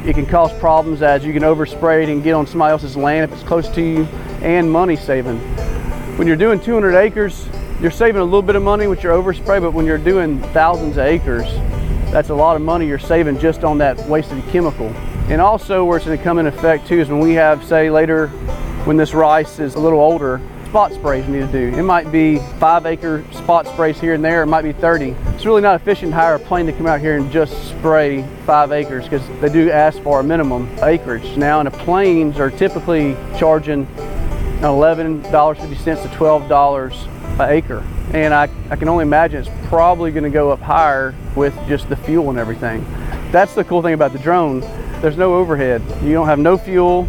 it 0.05 0.13
can 0.13 0.27
cause 0.27 0.53
problems 0.59 1.01
as 1.01 1.25
you 1.25 1.33
can 1.33 1.41
overspray 1.41 2.03
it 2.03 2.09
and 2.09 2.23
get 2.23 2.33
on 2.33 2.45
somebody 2.45 2.71
else's 2.71 2.95
land 2.95 3.31
if 3.31 3.35
it's 3.35 3.47
close 3.47 3.67
to 3.69 3.81
you 3.81 4.03
and 4.43 4.71
money 4.71 4.95
saving. 4.95 5.39
When 6.19 6.27
you're 6.27 6.37
doing 6.37 6.59
200 6.59 6.95
acres, 6.95 7.49
you're 7.81 7.89
saving 7.89 8.21
a 8.21 8.23
little 8.23 8.43
bit 8.43 8.55
of 8.55 8.61
money 8.61 8.85
with 8.85 9.01
your 9.01 9.13
overspray, 9.13 9.59
but 9.59 9.71
when 9.71 9.87
you're 9.87 9.97
doing 9.97 10.39
thousands 10.53 10.97
of 10.97 11.05
acres, 11.07 11.47
that's 12.17 12.29
a 12.29 12.33
lot 12.33 12.55
of 12.55 12.63
money 12.63 12.87
you're 12.87 12.97
saving 12.97 13.37
just 13.37 13.63
on 13.63 13.77
that 13.77 13.95
wasted 14.09 14.43
chemical. 14.47 14.87
And 15.29 15.39
also 15.39 15.85
where 15.85 15.97
it's 15.97 16.05
gonna 16.07 16.17
come 16.17 16.39
in 16.39 16.47
effect 16.47 16.87
too 16.87 16.99
is 16.99 17.09
when 17.09 17.19
we 17.19 17.33
have, 17.33 17.63
say 17.63 17.91
later, 17.91 18.29
when 18.85 18.97
this 18.97 19.13
rice 19.13 19.59
is 19.59 19.75
a 19.75 19.79
little 19.79 19.99
older, 19.99 20.41
spot 20.65 20.91
sprays 20.93 21.27
need 21.27 21.41
to 21.41 21.47
do. 21.51 21.77
It 21.77 21.83
might 21.83 22.11
be 22.11 22.39
five 22.57 22.87
acre 22.87 23.23
spot 23.33 23.67
sprays 23.67 23.99
here 23.99 24.15
and 24.15 24.25
there, 24.25 24.41
it 24.41 24.47
might 24.47 24.63
be 24.63 24.71
30. 24.71 25.09
It's 25.35 25.45
really 25.45 25.61
not 25.61 25.79
efficient 25.79 26.11
to 26.11 26.15
hire 26.15 26.33
a 26.33 26.39
plane 26.39 26.65
to 26.65 26.73
come 26.73 26.87
out 26.87 27.01
here 27.01 27.17
and 27.17 27.31
just 27.31 27.53
spray 27.69 28.23
five 28.47 28.71
acres 28.71 29.03
because 29.03 29.21
they 29.39 29.49
do 29.49 29.69
ask 29.69 30.01
for 30.01 30.19
a 30.19 30.23
minimum 30.23 30.67
acreage. 30.81 31.37
Now, 31.37 31.59
and 31.59 31.71
the 31.71 31.77
planes 31.77 32.39
are 32.39 32.49
typically 32.49 33.15
charging 33.37 33.85
$11.50 34.61 35.21
to 36.01 36.07
$12 36.17 37.39
an 37.39 37.49
acre. 37.51 37.85
And 38.11 38.33
I, 38.33 38.49
I 38.71 38.75
can 38.75 38.87
only 38.87 39.03
imagine 39.03 39.41
it's 39.41 39.67
probably 39.67 40.11
to 40.11 40.29
go 40.31 40.49
up 40.49 40.61
higher 40.61 41.13
with 41.37 41.55
just 41.67 41.87
the 41.87 41.95
fuel 41.95 42.29
and 42.29 42.37
everything. 42.37 42.83
That's 43.31 43.53
the 43.53 43.63
cool 43.63 43.81
thing 43.81 43.93
about 43.93 44.11
the 44.11 44.19
drone. 44.19 44.59
There's 45.01 45.15
no 45.15 45.35
overhead. 45.35 45.81
You 46.03 46.11
don't 46.11 46.27
have 46.27 46.39
no 46.39 46.57
fuel, 46.57 47.07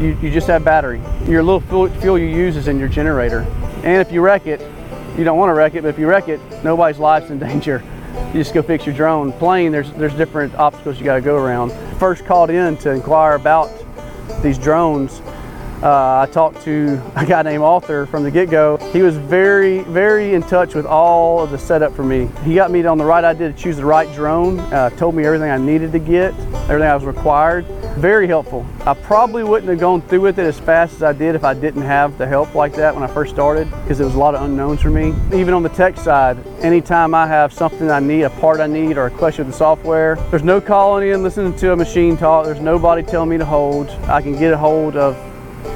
you, 0.00 0.18
you 0.22 0.30
just 0.30 0.46
have 0.46 0.64
battery. 0.64 1.00
Your 1.28 1.42
little 1.42 1.60
fuel, 1.60 1.88
fuel 2.00 2.18
you 2.18 2.26
use 2.26 2.56
is 2.56 2.66
in 2.66 2.78
your 2.78 2.88
generator. 2.88 3.40
And 3.84 4.00
if 4.00 4.10
you 4.10 4.22
wreck 4.22 4.46
it, 4.46 4.60
you 5.16 5.24
don't 5.24 5.38
want 5.38 5.50
to 5.50 5.54
wreck 5.54 5.74
it, 5.74 5.82
but 5.82 5.88
if 5.88 5.98
you 5.98 6.08
wreck 6.08 6.28
it, 6.28 6.40
nobody's 6.64 6.98
life's 6.98 7.30
in 7.30 7.38
danger. 7.50 7.82
You 8.28 8.40
just 8.40 8.54
go 8.54 8.62
fix 8.62 8.86
your 8.86 8.94
drone. 8.94 9.32
Plane, 9.34 9.72
there's 9.72 9.92
there's 9.92 10.14
different 10.14 10.54
obstacles 10.54 10.98
you 10.98 11.04
got 11.04 11.16
to 11.16 11.20
go 11.20 11.36
around. 11.36 11.70
First 11.98 12.24
called 12.24 12.50
in 12.50 12.76
to 12.78 12.90
inquire 12.90 13.34
about 13.34 13.70
these 14.42 14.58
drones. 14.58 15.20
Uh, 15.82 16.26
I 16.28 16.30
talked 16.30 16.60
to 16.64 17.00
a 17.16 17.24
guy 17.24 17.40
named 17.40 17.62
Arthur 17.62 18.04
from 18.04 18.22
the 18.22 18.30
get-go. 18.30 18.76
He 18.92 19.00
was 19.00 19.16
very, 19.16 19.80
very 19.84 20.34
in 20.34 20.42
touch 20.42 20.74
with 20.74 20.84
all 20.84 21.40
of 21.40 21.50
the 21.50 21.58
setup 21.58 21.96
for 21.96 22.02
me. 22.02 22.28
He 22.44 22.54
got 22.54 22.70
me 22.70 22.84
on 22.84 22.98
the 22.98 23.04
right 23.04 23.24
idea 23.24 23.50
to 23.50 23.56
choose 23.56 23.78
the 23.78 23.86
right 23.86 24.12
drone, 24.14 24.60
uh, 24.60 24.90
told 24.90 25.14
me 25.14 25.24
everything 25.24 25.50
I 25.50 25.56
needed 25.56 25.90
to 25.92 25.98
get, 25.98 26.34
everything 26.68 26.82
I 26.82 26.94
was 26.94 27.04
required. 27.04 27.64
Very 27.96 28.26
helpful. 28.26 28.66
I 28.84 28.92
probably 28.92 29.42
wouldn't 29.42 29.70
have 29.70 29.80
gone 29.80 30.02
through 30.02 30.20
with 30.20 30.38
it 30.38 30.44
as 30.44 30.60
fast 30.60 30.96
as 30.96 31.02
I 31.02 31.14
did 31.14 31.34
if 31.34 31.44
I 31.44 31.54
didn't 31.54 31.82
have 31.82 32.18
the 32.18 32.26
help 32.26 32.54
like 32.54 32.74
that 32.74 32.94
when 32.94 33.02
I 33.02 33.06
first 33.06 33.32
started, 33.32 33.70
because 33.82 33.96
there 33.96 34.06
was 34.06 34.16
a 34.16 34.18
lot 34.18 34.34
of 34.34 34.42
unknowns 34.42 34.82
for 34.82 34.90
me. 34.90 35.14
Even 35.32 35.54
on 35.54 35.62
the 35.62 35.70
tech 35.70 35.96
side, 35.96 36.36
anytime 36.60 37.14
I 37.14 37.26
have 37.26 37.54
something 37.54 37.90
I 37.90 38.00
need, 38.00 38.22
a 38.24 38.30
part 38.30 38.60
I 38.60 38.66
need, 38.66 38.98
or 38.98 39.06
a 39.06 39.10
question 39.10 39.46
with 39.46 39.54
the 39.54 39.58
software, 39.58 40.16
there's 40.30 40.44
no 40.44 40.60
calling 40.60 41.08
in, 41.08 41.22
listening 41.22 41.56
to 41.56 41.72
a 41.72 41.76
machine 41.76 42.18
talk, 42.18 42.44
there's 42.44 42.60
nobody 42.60 43.02
telling 43.02 43.30
me 43.30 43.38
to 43.38 43.46
hold. 43.46 43.88
I 44.08 44.20
can 44.20 44.38
get 44.38 44.52
a 44.52 44.58
hold 44.58 44.96
of 44.96 45.16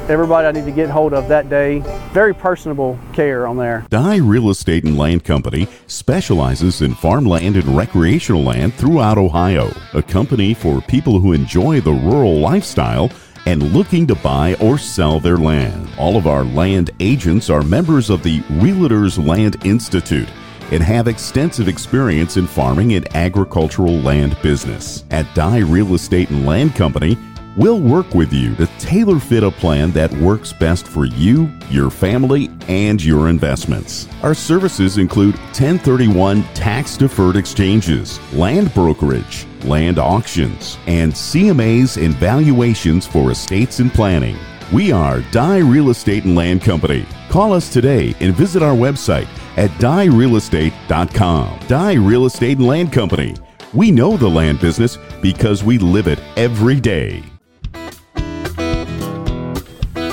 everybody 0.09 0.47
I 0.47 0.51
need 0.51 0.65
to 0.65 0.71
get 0.71 0.89
hold 0.89 1.13
of 1.13 1.27
that 1.27 1.49
day 1.49 1.83
very 2.15 2.33
personable 2.33 2.97
care 3.11 3.45
on 3.45 3.57
there. 3.57 3.85
Dye 3.89 4.17
Real 4.17 4.49
Estate 4.49 4.85
and 4.85 4.97
Land 4.97 5.25
Company 5.25 5.67
specializes 5.87 6.81
in 6.81 6.95
farmland 6.95 7.57
and 7.57 7.75
recreational 7.75 8.41
land 8.41 8.73
throughout 8.75 9.17
Ohio. 9.17 9.69
A 9.93 10.01
company 10.01 10.53
for 10.53 10.79
people 10.81 11.19
who 11.19 11.33
enjoy 11.33 11.81
the 11.81 11.91
rural 11.91 12.39
lifestyle 12.39 13.11
and 13.45 13.73
looking 13.73 14.07
to 14.07 14.15
buy 14.15 14.55
or 14.61 14.77
sell 14.77 15.19
their 15.19 15.37
land. 15.37 15.89
All 15.97 16.15
of 16.15 16.25
our 16.25 16.45
land 16.45 16.91
agents 16.99 17.49
are 17.49 17.61
members 17.61 18.09
of 18.09 18.23
the 18.23 18.39
Realtors 18.61 19.23
Land 19.23 19.57
Institute 19.65 20.29
and 20.71 20.81
have 20.81 21.07
extensive 21.07 21.67
experience 21.67 22.37
in 22.37 22.47
farming 22.47 22.93
and 22.93 23.13
agricultural 23.15 23.99
land 23.99 24.37
business. 24.41 25.03
At 25.11 25.31
Dye 25.35 25.59
Real 25.59 25.93
Estate 25.93 26.29
and 26.29 26.45
Land 26.45 26.75
Company, 26.75 27.17
we'll 27.57 27.79
work 27.79 28.13
with 28.13 28.33
you 28.33 28.55
to 28.55 28.67
tailor 28.79 29.19
fit 29.19 29.43
a 29.43 29.51
plan 29.51 29.91
that 29.91 30.11
works 30.13 30.53
best 30.53 30.87
for 30.87 31.05
you, 31.05 31.51
your 31.69 31.89
family, 31.89 32.49
and 32.67 33.03
your 33.03 33.29
investments. 33.29 34.07
Our 34.23 34.33
services 34.33 34.97
include 34.97 35.35
1031 35.35 36.43
tax 36.53 36.97
deferred 36.97 37.35
exchanges, 37.35 38.19
land 38.33 38.73
brokerage, 38.73 39.45
land 39.63 39.99
auctions, 39.99 40.77
and 40.87 41.11
CMAs 41.11 42.03
and 42.03 42.13
valuations 42.15 43.05
for 43.05 43.31
estates 43.31 43.79
and 43.79 43.93
planning. 43.93 44.37
We 44.73 44.91
are 44.91 45.21
Dye 45.31 45.59
Real 45.59 45.89
Estate 45.91 46.23
and 46.23 46.35
Land 46.35 46.61
Company. 46.61 47.05
Call 47.29 47.53
us 47.53 47.71
today 47.71 48.15
and 48.19 48.35
visit 48.35 48.63
our 48.63 48.75
website 48.75 49.27
at 49.57 49.69
dyerealestate.com. 49.79 51.59
Dye 51.67 51.93
Real 51.93 52.25
Estate 52.25 52.57
and 52.57 52.67
Land 52.67 52.91
Company. 52.91 53.35
We 53.73 53.91
know 53.91 54.17
the 54.17 54.27
land 54.27 54.59
business 54.59 54.97
because 55.21 55.63
we 55.63 55.77
live 55.77 56.07
it 56.07 56.19
every 56.35 56.79
day. 56.79 57.23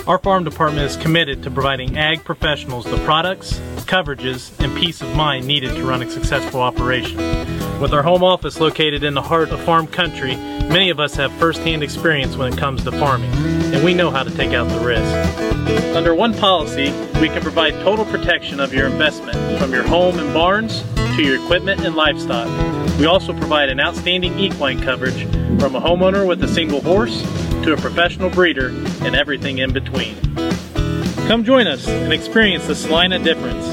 Our 0.05 0.19
farm 0.19 0.43
department 0.43 0.85
is 0.85 0.97
committed 0.97 1.45
to 1.45 1.51
providing 1.51 1.97
ag 1.97 2.25
professionals 2.25 2.87
the 2.87 2.97
products, 3.05 3.53
coverages, 3.87 4.51
and 4.59 4.77
peace 4.77 5.01
of 5.01 5.15
mind 5.15 5.47
needed 5.47 5.77
to 5.77 5.85
run 5.85 6.03
a 6.03 6.11
successful 6.11 6.61
operation. 6.61 7.19
With 7.81 7.95
our 7.95 8.03
home 8.03 8.25
office 8.25 8.59
located 8.59 9.05
in 9.05 9.15
the 9.15 9.23
heart 9.23 9.51
of 9.51 9.61
farm 9.61 9.87
country, 9.87 10.35
many 10.35 10.91
of 10.91 10.99
us 10.99 11.15
have 11.15 11.31
firsthand 11.35 11.85
experience 11.85 12.37
when 12.37 12.53
it 12.53 12.59
comes 12.59 12.83
to 12.83 12.91
farming, 12.91 13.31
and 13.73 13.85
we 13.85 13.95
know 13.95 14.11
how 14.11 14.25
to 14.25 14.31
take 14.33 14.53
out 14.53 14.69
the 14.71 14.81
risk. 14.81 15.97
Under 15.97 16.17
one 16.17 16.35
policy, 16.35 16.91
we 17.21 17.29
can 17.29 17.41
provide 17.41 17.75
total 17.85 18.05
protection 18.05 18.59
of 18.59 18.75
your 18.75 18.89
investment, 18.89 19.39
from 19.61 19.73
your 19.73 19.85
home 19.85 20.19
and 20.19 20.35
barns 20.35 20.83
to 21.15 21.23
your 21.23 21.41
equipment 21.45 21.85
and 21.85 21.95
livestock. 21.95 22.49
We 22.99 23.07
also 23.07 23.33
provide 23.33 23.69
an 23.69 23.79
outstanding 23.79 24.37
equine 24.37 24.81
coverage 24.81 25.23
from 25.61 25.77
a 25.77 25.81
homeowner 25.81 26.27
with 26.27 26.43
a 26.43 26.49
single 26.49 26.81
horse 26.81 27.23
to 27.63 27.73
a 27.73 27.77
professional 27.77 28.29
breeder 28.29 28.69
and 29.03 29.15
everything 29.15 29.59
in 29.59 29.73
between. 29.73 30.17
Come 31.29 31.45
join 31.45 31.69
us 31.69 31.87
and 31.87 32.13
experience 32.13 32.67
the 32.67 32.75
Celina 32.75 33.19
difference. 33.21 33.65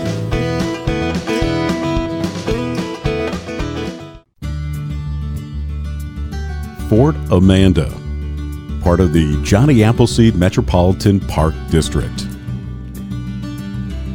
Fort 6.87 7.15
Amanda, 7.31 7.89
part 8.83 8.99
of 8.99 9.13
the 9.13 9.39
Johnny 9.43 9.83
Appleseed 9.83 10.35
Metropolitan 10.35 11.19
Park 11.19 11.55
District. 11.69 12.27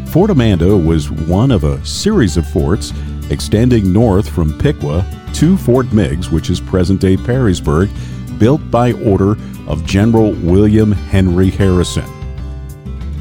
Fort 0.09 0.31
Amanda 0.31 0.77
was 0.77 1.11
one 1.11 1.51
of 1.51 1.65
a 1.65 1.85
series 1.85 2.37
of 2.37 2.49
forts 2.49 2.93
extending 3.31 3.93
north 3.93 4.29
from 4.29 4.57
Piqua 4.59 5.05
to 5.35 5.57
Fort 5.57 5.93
Meigs, 5.93 6.31
which 6.31 6.51
is 6.51 6.61
present 6.61 7.01
day 7.01 7.17
Perrysburg, 7.17 7.91
built 8.39 8.71
by 8.71 8.93
order 8.93 9.37
of 9.67 9.85
General 9.85 10.33
William 10.33 10.93
Henry 10.93 11.51
Harrison. 11.51 12.05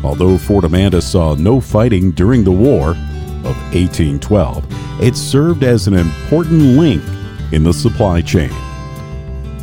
Although 0.04 0.38
Fort 0.38 0.66
Amanda 0.66 1.02
saw 1.02 1.36
no 1.36 1.62
fighting 1.62 2.12
during 2.12 2.44
the 2.44 2.52
War 2.52 2.90
of 2.90 3.56
1812, 3.74 4.66
it 5.02 5.16
served 5.16 5.64
as 5.64 5.88
an 5.88 5.94
important 5.94 6.78
link 6.78 7.04
in 7.52 7.64
the 7.64 7.74
supply 7.74 8.22
chain. 8.22 8.52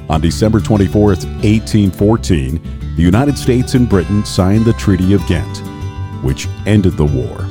On 0.08 0.20
December 0.20 0.60
24, 0.60 1.02
1814, 1.06 2.60
the 2.96 3.02
United 3.02 3.38
States 3.38 3.74
and 3.74 3.88
Britain 3.88 4.24
signed 4.24 4.64
the 4.64 4.72
Treaty 4.72 5.12
of 5.12 5.26
Ghent, 5.26 5.58
which 6.22 6.48
ended 6.66 6.96
the 6.96 7.04
war. 7.04 7.46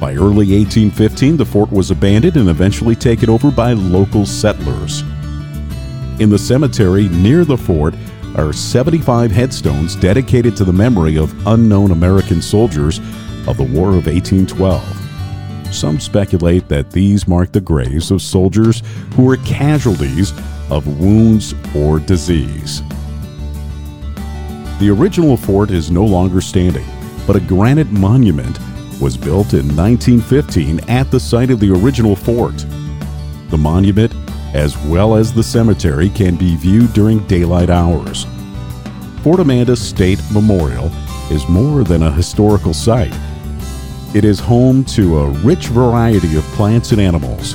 By 0.00 0.14
early 0.14 0.56
1815, 0.56 1.36
the 1.36 1.44
fort 1.44 1.70
was 1.72 1.90
abandoned 1.90 2.36
and 2.36 2.48
eventually 2.48 2.94
taken 2.94 3.28
over 3.28 3.50
by 3.50 3.72
local 3.72 4.24
settlers. 4.24 5.02
In 6.20 6.30
the 6.30 6.38
cemetery 6.38 7.08
near 7.08 7.44
the 7.44 7.56
fort 7.56 7.94
are 8.36 8.52
75 8.52 9.30
headstones 9.30 9.96
dedicated 9.96 10.56
to 10.56 10.64
the 10.64 10.72
memory 10.72 11.16
of 11.16 11.34
unknown 11.46 11.90
American 11.90 12.42
soldiers 12.42 12.98
of 13.46 13.56
the 13.56 13.64
War 13.64 13.88
of 13.88 14.06
1812. 14.06 15.74
Some 15.74 16.00
speculate 16.00 16.68
that 16.68 16.90
these 16.90 17.28
mark 17.28 17.52
the 17.52 17.60
graves 17.60 18.10
of 18.10 18.22
soldiers 18.22 18.82
who 19.14 19.24
were 19.24 19.36
casualties 19.38 20.32
of 20.70 21.00
wounds 21.00 21.54
or 21.74 21.98
disease. 21.98 22.82
The 24.78 24.90
original 24.90 25.36
fort 25.36 25.70
is 25.70 25.90
no 25.90 26.04
longer 26.04 26.40
standing, 26.40 26.86
but 27.26 27.36
a 27.36 27.40
granite 27.40 27.90
monument 27.90 28.58
was 29.00 29.16
built 29.16 29.52
in 29.52 29.74
1915 29.76 30.80
at 30.88 31.10
the 31.10 31.20
site 31.20 31.50
of 31.50 31.60
the 31.60 31.72
original 31.72 32.16
fort. 32.16 32.56
The 33.50 33.58
monument, 33.58 34.12
as 34.54 34.76
well 34.86 35.14
as 35.14 35.32
the 35.32 35.42
cemetery, 35.42 36.08
can 36.08 36.36
be 36.36 36.56
viewed 36.56 36.92
during 36.92 37.18
daylight 37.26 37.70
hours. 37.70 38.26
Fort 39.22 39.40
Amanda 39.40 39.76
State 39.76 40.20
Memorial 40.32 40.90
is 41.30 41.48
more 41.48 41.84
than 41.84 42.02
a 42.02 42.12
historical 42.12 42.72
site. 42.72 43.14
It 44.14 44.24
is 44.24 44.40
home 44.40 44.84
to 44.84 45.18
a 45.18 45.30
rich 45.40 45.66
variety 45.66 46.36
of 46.36 46.44
plants 46.54 46.92
and 46.92 47.00
animals. 47.00 47.54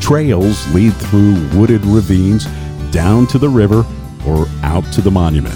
Trails 0.00 0.72
lead 0.74 0.94
through 0.94 1.34
wooded 1.58 1.84
ravines 1.84 2.46
down 2.90 3.26
to 3.26 3.38
the 3.38 3.48
river 3.48 3.84
or 4.26 4.46
out 4.62 4.84
to 4.92 5.02
the 5.02 5.10
monument. 5.10 5.54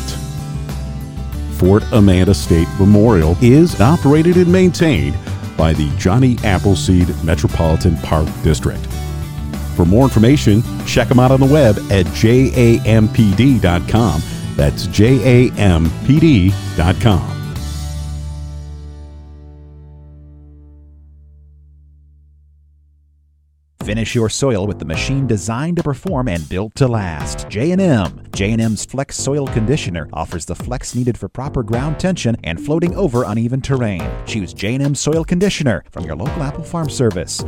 Fort 1.58 1.82
Amanda 1.92 2.34
State 2.34 2.68
Memorial 2.78 3.36
is 3.40 3.80
operated 3.80 4.36
and 4.36 4.52
maintained 4.52 5.16
by 5.56 5.72
the 5.72 5.90
Johnny 5.96 6.36
Appleseed 6.44 7.08
Metropolitan 7.24 7.96
Park 7.98 8.28
District. 8.42 8.86
For 9.78 9.84
more 9.84 10.02
information, 10.02 10.60
check 10.86 11.06
them 11.06 11.20
out 11.20 11.30
on 11.30 11.38
the 11.38 11.46
web 11.46 11.78
at 11.92 12.04
jampd.com. 12.06 12.42
That's 14.56 14.88
jampd.com. 14.88 15.54
Finish 23.84 24.16
your 24.16 24.28
soil 24.28 24.66
with 24.66 24.80
the 24.80 24.84
machine 24.84 25.28
designed 25.28 25.76
to 25.76 25.84
perform 25.84 26.26
and 26.26 26.46
built 26.48 26.74
to 26.74 26.88
last. 26.88 27.48
J&M. 27.48 28.24
J&M's 28.32 28.84
Flex 28.84 29.16
Soil 29.16 29.46
Conditioner 29.46 30.08
offers 30.12 30.44
the 30.44 30.56
flex 30.56 30.96
needed 30.96 31.16
for 31.16 31.28
proper 31.28 31.62
ground 31.62 32.00
tension 32.00 32.36
and 32.42 32.60
floating 32.60 32.96
over 32.96 33.22
uneven 33.22 33.60
terrain. 33.60 34.02
Choose 34.26 34.52
J&M 34.52 34.96
Soil 34.96 35.24
Conditioner 35.24 35.84
from 35.92 36.04
your 36.04 36.16
local 36.16 36.42
Apple 36.42 36.64
Farm 36.64 36.90
Service. 36.90 37.44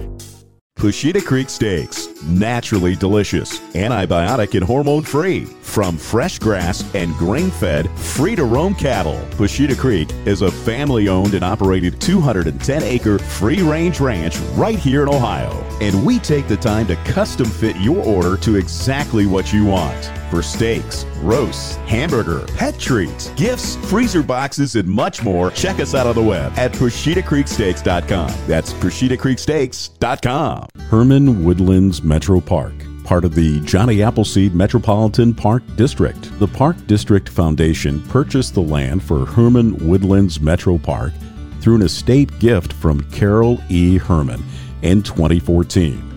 Pusheta 0.80 1.22
Creek 1.22 1.50
Steaks, 1.50 2.08
naturally 2.22 2.96
delicious, 2.96 3.60
antibiotic 3.74 4.54
and 4.54 4.64
hormone 4.64 5.02
free, 5.02 5.44
from 5.44 5.98
fresh 5.98 6.38
grass 6.38 6.82
and 6.94 7.14
grain 7.16 7.50
fed, 7.50 7.90
free 7.98 8.34
to 8.34 8.44
roam 8.44 8.74
cattle. 8.74 9.20
Pusheta 9.32 9.78
Creek 9.78 10.10
is 10.24 10.40
a 10.40 10.50
family 10.50 11.06
owned 11.06 11.34
and 11.34 11.44
operated 11.44 12.00
210 12.00 12.82
acre 12.82 13.18
free 13.18 13.60
range 13.60 14.00
ranch 14.00 14.38
right 14.54 14.78
here 14.78 15.02
in 15.02 15.10
Ohio. 15.10 15.50
And 15.82 16.02
we 16.02 16.18
take 16.18 16.48
the 16.48 16.56
time 16.56 16.86
to 16.86 16.96
custom 17.04 17.50
fit 17.50 17.76
your 17.76 18.02
order 18.02 18.38
to 18.38 18.56
exactly 18.56 19.26
what 19.26 19.52
you 19.52 19.66
want. 19.66 20.19
For 20.30 20.42
steaks, 20.42 21.04
roasts, 21.22 21.74
hamburger, 21.86 22.46
pet 22.56 22.78
treats, 22.78 23.30
gifts, 23.30 23.74
freezer 23.90 24.22
boxes, 24.22 24.76
and 24.76 24.88
much 24.88 25.24
more, 25.24 25.50
check 25.50 25.80
us 25.80 25.92
out 25.92 26.06
on 26.06 26.14
the 26.14 26.22
web 26.22 26.52
at 26.56 26.70
PushetaCreekSteaks.com. 26.72 28.32
That's 28.46 28.72
PushetaCreekSteaks.com. 28.74 30.68
Herman 30.88 31.44
Woodlands 31.44 32.04
Metro 32.04 32.40
Park, 32.40 32.74
part 33.02 33.24
of 33.24 33.34
the 33.34 33.58
Johnny 33.62 34.04
Appleseed 34.04 34.54
Metropolitan 34.54 35.34
Park 35.34 35.64
District. 35.74 36.38
The 36.38 36.46
Park 36.46 36.76
District 36.86 37.28
Foundation 37.28 38.00
purchased 38.02 38.54
the 38.54 38.62
land 38.62 39.02
for 39.02 39.26
Herman 39.26 39.88
Woodlands 39.88 40.40
Metro 40.40 40.78
Park 40.78 41.12
through 41.60 41.74
an 41.74 41.82
estate 41.82 42.38
gift 42.38 42.72
from 42.72 43.00
Carol 43.10 43.60
E. 43.68 43.98
Herman 43.98 44.44
in 44.82 45.02
2014. 45.02 46.09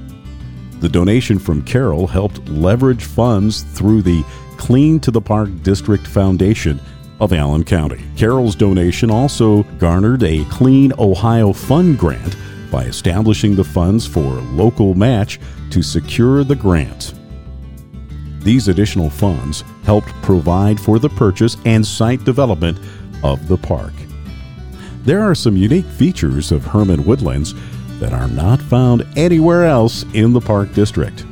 The 0.84 0.90
donation 0.90 1.40
from 1.40 1.62
Carol 1.62 2.08
helped 2.08 2.46
leverage 2.50 3.06
funds 3.06 3.62
through 3.64 4.02
the 4.02 4.22
Clean 4.58 5.00
to 5.00 5.12
the 5.12 5.22
Park 5.22 5.50
District 5.64 6.06
Foundation 6.06 6.78
of 7.22 7.32
Allen 7.32 7.64
County. 7.64 8.04
Carol's 8.18 8.54
donation 8.54 9.10
also 9.10 9.64
garnered 9.80 10.24
a 10.24 10.44
Clean 10.50 10.92
Ohio 11.00 11.54
Fund 11.54 11.98
grant 11.98 12.36
by 12.70 12.84
establishing 12.84 13.56
the 13.56 13.64
funds 13.64 14.06
for 14.06 14.24
local 14.52 14.94
match 14.94 15.40
to 15.70 15.82
secure 15.82 16.44
the 16.44 16.54
grant. 16.54 17.14
These 18.42 18.68
additional 18.68 19.10
funds 19.10 19.64
helped 19.86 20.10
provide 20.22 20.82
for 20.82 21.00
the 21.00 21.08
purchase 21.08 21.56
and 21.64 21.88
site 21.88 22.26
development 22.26 22.78
of 23.24 23.48
the 23.48 23.58
park. 23.58 23.94
There 25.06 25.22
are 25.22 25.34
some 25.34 25.56
unique 25.56 25.86
features 25.86 26.52
of 26.52 26.66
Herman 26.66 27.06
Woodlands 27.06 27.54
that 28.00 28.14
are 28.14 28.28
not 28.28 28.62
found 28.62 29.06
anywhere 29.16 29.66
else 29.66 30.04
in 30.14 30.34
the 30.34 30.42
Park 30.42 30.74
District. 30.74 31.26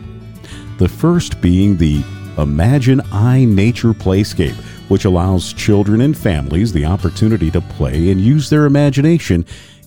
The 0.77 0.89
first 0.89 1.41
being 1.41 1.77
the 1.77 2.03
Imagine 2.37 3.01
I 3.11 3.45
Nature 3.45 3.93
Playscape, 3.93 4.55
which 4.89 5.05
allows 5.05 5.53
children 5.53 6.01
and 6.01 6.17
families 6.17 6.73
the 6.73 6.85
opportunity 6.85 7.51
to 7.51 7.61
play 7.61 8.11
and 8.11 8.19
use 8.19 8.49
their 8.49 8.65
imagination 8.65 9.45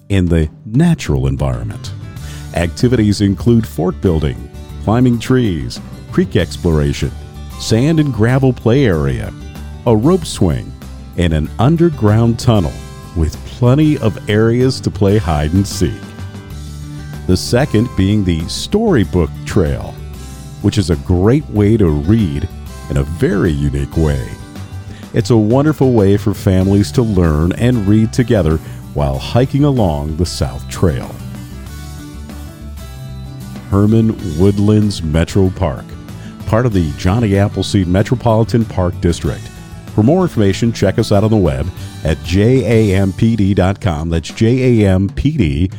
in 0.08 0.26
the 0.26 0.48
natural 0.66 1.26
environment. 1.26 1.92
Activities 2.54 3.20
include 3.20 3.66
fort 3.66 4.00
building, 4.00 4.50
climbing 4.84 5.18
trees, 5.18 5.80
creek 6.12 6.36
exploration, 6.36 7.10
sand 7.58 7.98
and 7.98 8.12
gravel 8.12 8.52
play 8.52 8.84
area, 8.84 9.32
a 9.86 9.96
rope 9.96 10.24
swing, 10.24 10.72
and 11.16 11.32
an 11.32 11.50
underground 11.58 12.38
tunnel 12.38 12.72
with 13.16 13.36
plenty 13.46 13.98
of 13.98 14.28
areas 14.28 14.80
to 14.80 14.90
play 14.90 15.18
hide 15.18 15.52
and 15.54 15.66
seek. 15.66 15.92
The 17.26 17.36
second 17.36 17.88
being 17.96 18.22
the 18.22 18.46
Storybook 18.48 19.30
Trail, 19.46 19.92
which 20.60 20.76
is 20.76 20.90
a 20.90 20.96
great 20.96 21.48
way 21.48 21.78
to 21.78 21.88
read 21.88 22.46
in 22.90 22.98
a 22.98 23.02
very 23.02 23.50
unique 23.50 23.96
way. 23.96 24.28
It's 25.14 25.30
a 25.30 25.36
wonderful 25.36 25.92
way 25.92 26.18
for 26.18 26.34
families 26.34 26.92
to 26.92 27.02
learn 27.02 27.52
and 27.52 27.88
read 27.88 28.12
together 28.12 28.58
while 28.92 29.18
hiking 29.18 29.64
along 29.64 30.16
the 30.16 30.26
South 30.26 30.68
Trail. 30.68 31.06
Herman 33.70 34.38
Woodlands 34.38 35.02
Metro 35.02 35.48
Park, 35.50 35.86
part 36.46 36.66
of 36.66 36.74
the 36.74 36.92
Johnny 36.98 37.38
Appleseed 37.38 37.88
Metropolitan 37.88 38.66
Park 38.66 39.00
District. 39.00 39.42
For 39.94 40.02
more 40.02 40.22
information, 40.22 40.72
check 40.72 40.98
us 40.98 41.10
out 41.10 41.24
on 41.24 41.30
the 41.30 41.36
web 41.36 41.66
at 42.04 42.18
jampd.com. 42.18 44.10
That's 44.10 44.30
jampd.com. 44.30 45.70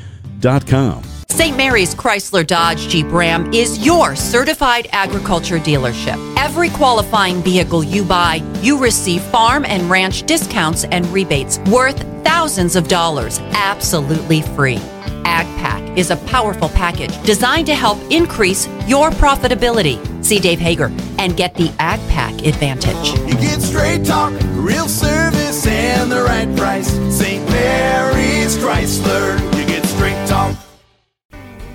St. 1.36 1.58
Mary's 1.58 1.94
Chrysler 1.94 2.48
Dodge 2.48 2.88
Jeep 2.88 3.12
Ram 3.12 3.54
is 3.54 3.86
your 3.86 4.16
certified 4.16 4.88
agriculture 4.94 5.60
dealership. 5.60 6.16
Every 6.38 6.70
qualifying 6.70 7.44
vehicle 7.44 7.84
you 7.84 8.06
buy, 8.06 8.36
you 8.62 8.82
receive 8.82 9.22
farm 9.22 9.66
and 9.66 9.90
ranch 9.90 10.24
discounts 10.24 10.86
and 10.86 11.06
rebates 11.08 11.60
worth 11.70 12.00
thousands 12.24 12.78
of 12.78 12.88
dollars 12.88 13.40
absolutely 13.52 14.44
free. 14.44 14.78
AgPack 15.26 15.98
is 15.98 16.10
a 16.10 16.16
powerful 16.16 16.70
package 16.70 17.22
designed 17.24 17.68
to 17.68 17.76
help 17.76 18.00
increase 18.10 18.70
your 18.88 19.10
profitability. 19.10 20.00
See 20.24 20.40
Dave 20.40 20.60
Hager 20.60 20.90
and 21.20 21.36
get 21.36 21.54
the 21.56 21.68
AgPack 21.80 22.48
advantage. 22.48 23.10
You 23.28 23.36
get 23.42 23.62
straight 23.62 24.06
talk, 24.06 24.32
real 24.54 24.88
service, 24.88 25.68
and 25.68 26.10
the 26.10 26.24
right 26.24 26.56
price. 26.56 26.90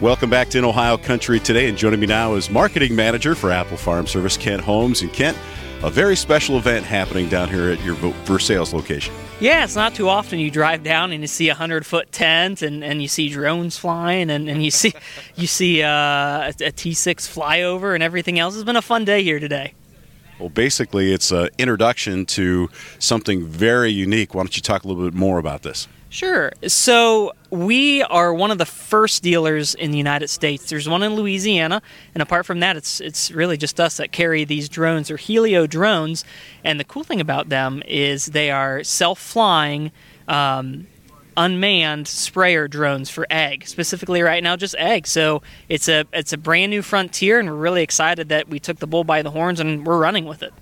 Welcome 0.00 0.30
back 0.30 0.48
to 0.48 0.58
In 0.58 0.64
Ohio 0.64 0.96
Country 0.96 1.38
today, 1.38 1.68
and 1.68 1.76
joining 1.76 2.00
me 2.00 2.06
now 2.06 2.32
is 2.32 2.48
marketing 2.48 2.96
manager 2.96 3.34
for 3.34 3.50
Apple 3.50 3.76
Farm 3.76 4.06
Service, 4.06 4.34
Kent 4.34 4.62
Holmes. 4.62 5.02
And 5.02 5.12
Kent, 5.12 5.36
a 5.82 5.90
very 5.90 6.16
special 6.16 6.56
event 6.56 6.86
happening 6.86 7.28
down 7.28 7.50
here 7.50 7.68
at 7.68 7.84
your 7.84 7.96
Versailles 8.24 8.72
location. 8.72 9.12
Yeah, 9.40 9.62
it's 9.62 9.76
not 9.76 9.94
too 9.94 10.08
often 10.08 10.38
you 10.38 10.50
drive 10.50 10.82
down 10.82 11.12
and 11.12 11.20
you 11.20 11.26
see 11.26 11.50
a 11.50 11.54
hundred 11.54 11.84
foot 11.84 12.10
tent 12.12 12.62
and, 12.62 12.82
and 12.82 13.02
you 13.02 13.08
see 13.08 13.28
drones 13.28 13.76
flying 13.76 14.30
and, 14.30 14.48
and 14.48 14.64
you 14.64 14.70
see 14.70 14.94
you 15.36 15.46
see 15.46 15.82
uh, 15.82 16.50
a 16.60 16.72
T 16.72 16.94
six 16.94 17.28
flyover 17.28 17.92
and 17.92 18.02
everything 18.02 18.38
else. 18.38 18.54
It's 18.54 18.64
been 18.64 18.76
a 18.76 18.82
fun 18.82 19.04
day 19.04 19.22
here 19.22 19.38
today. 19.38 19.74
Well, 20.38 20.48
basically, 20.48 21.12
it's 21.12 21.30
an 21.30 21.50
introduction 21.58 22.24
to 22.24 22.70
something 22.98 23.44
very 23.44 23.90
unique. 23.90 24.34
Why 24.34 24.44
don't 24.44 24.56
you 24.56 24.62
talk 24.62 24.84
a 24.84 24.88
little 24.88 25.04
bit 25.04 25.12
more 25.12 25.38
about 25.38 25.60
this? 25.60 25.88
Sure. 26.08 26.52
So 26.66 27.32
we 27.50 28.02
are 28.04 28.32
one 28.32 28.50
of 28.50 28.58
the 28.58 28.66
first 28.66 29.22
dealers 29.22 29.74
in 29.74 29.90
the 29.90 29.98
United 29.98 30.28
States. 30.28 30.70
There's 30.70 30.88
one 30.88 31.02
in 31.02 31.14
Louisiana, 31.14 31.82
and 32.14 32.22
apart 32.22 32.46
from 32.46 32.60
that, 32.60 32.76
it's 32.76 33.00
it's 33.00 33.30
really 33.32 33.56
just 33.56 33.80
us 33.80 33.96
that 33.96 34.12
carry 34.12 34.44
these 34.44 34.68
drones. 34.68 35.08
They're 35.08 35.16
Hylio 35.16 35.68
drones, 35.68 36.24
and 36.64 36.78
the 36.78 36.84
cool 36.84 37.04
thing 37.04 37.20
about 37.20 37.48
them 37.48 37.82
is 37.86 38.26
they 38.26 38.50
are 38.50 38.84
self-flying. 38.84 39.92
Um, 40.28 40.86
unmanned 41.36 42.06
sprayer 42.08 42.66
drones 42.66 43.08
for 43.08 43.24
ag 43.30 43.66
specifically 43.66 44.20
right 44.20 44.42
now 44.42 44.56
just 44.56 44.74
ag 44.74 45.06
so 45.06 45.40
it's 45.68 45.88
a 45.88 46.04
it's 46.12 46.32
a 46.32 46.36
brand 46.36 46.70
new 46.70 46.82
frontier 46.82 47.38
and 47.38 47.48
we're 47.48 47.56
really 47.56 47.82
excited 47.82 48.28
that 48.28 48.48
we 48.48 48.58
took 48.58 48.78
the 48.78 48.86
bull 48.86 49.04
by 49.04 49.22
the 49.22 49.30
horns 49.30 49.60
and 49.60 49.86
we're 49.86 49.96
running 49.96 50.26
with 50.26 50.42
it 50.42 50.52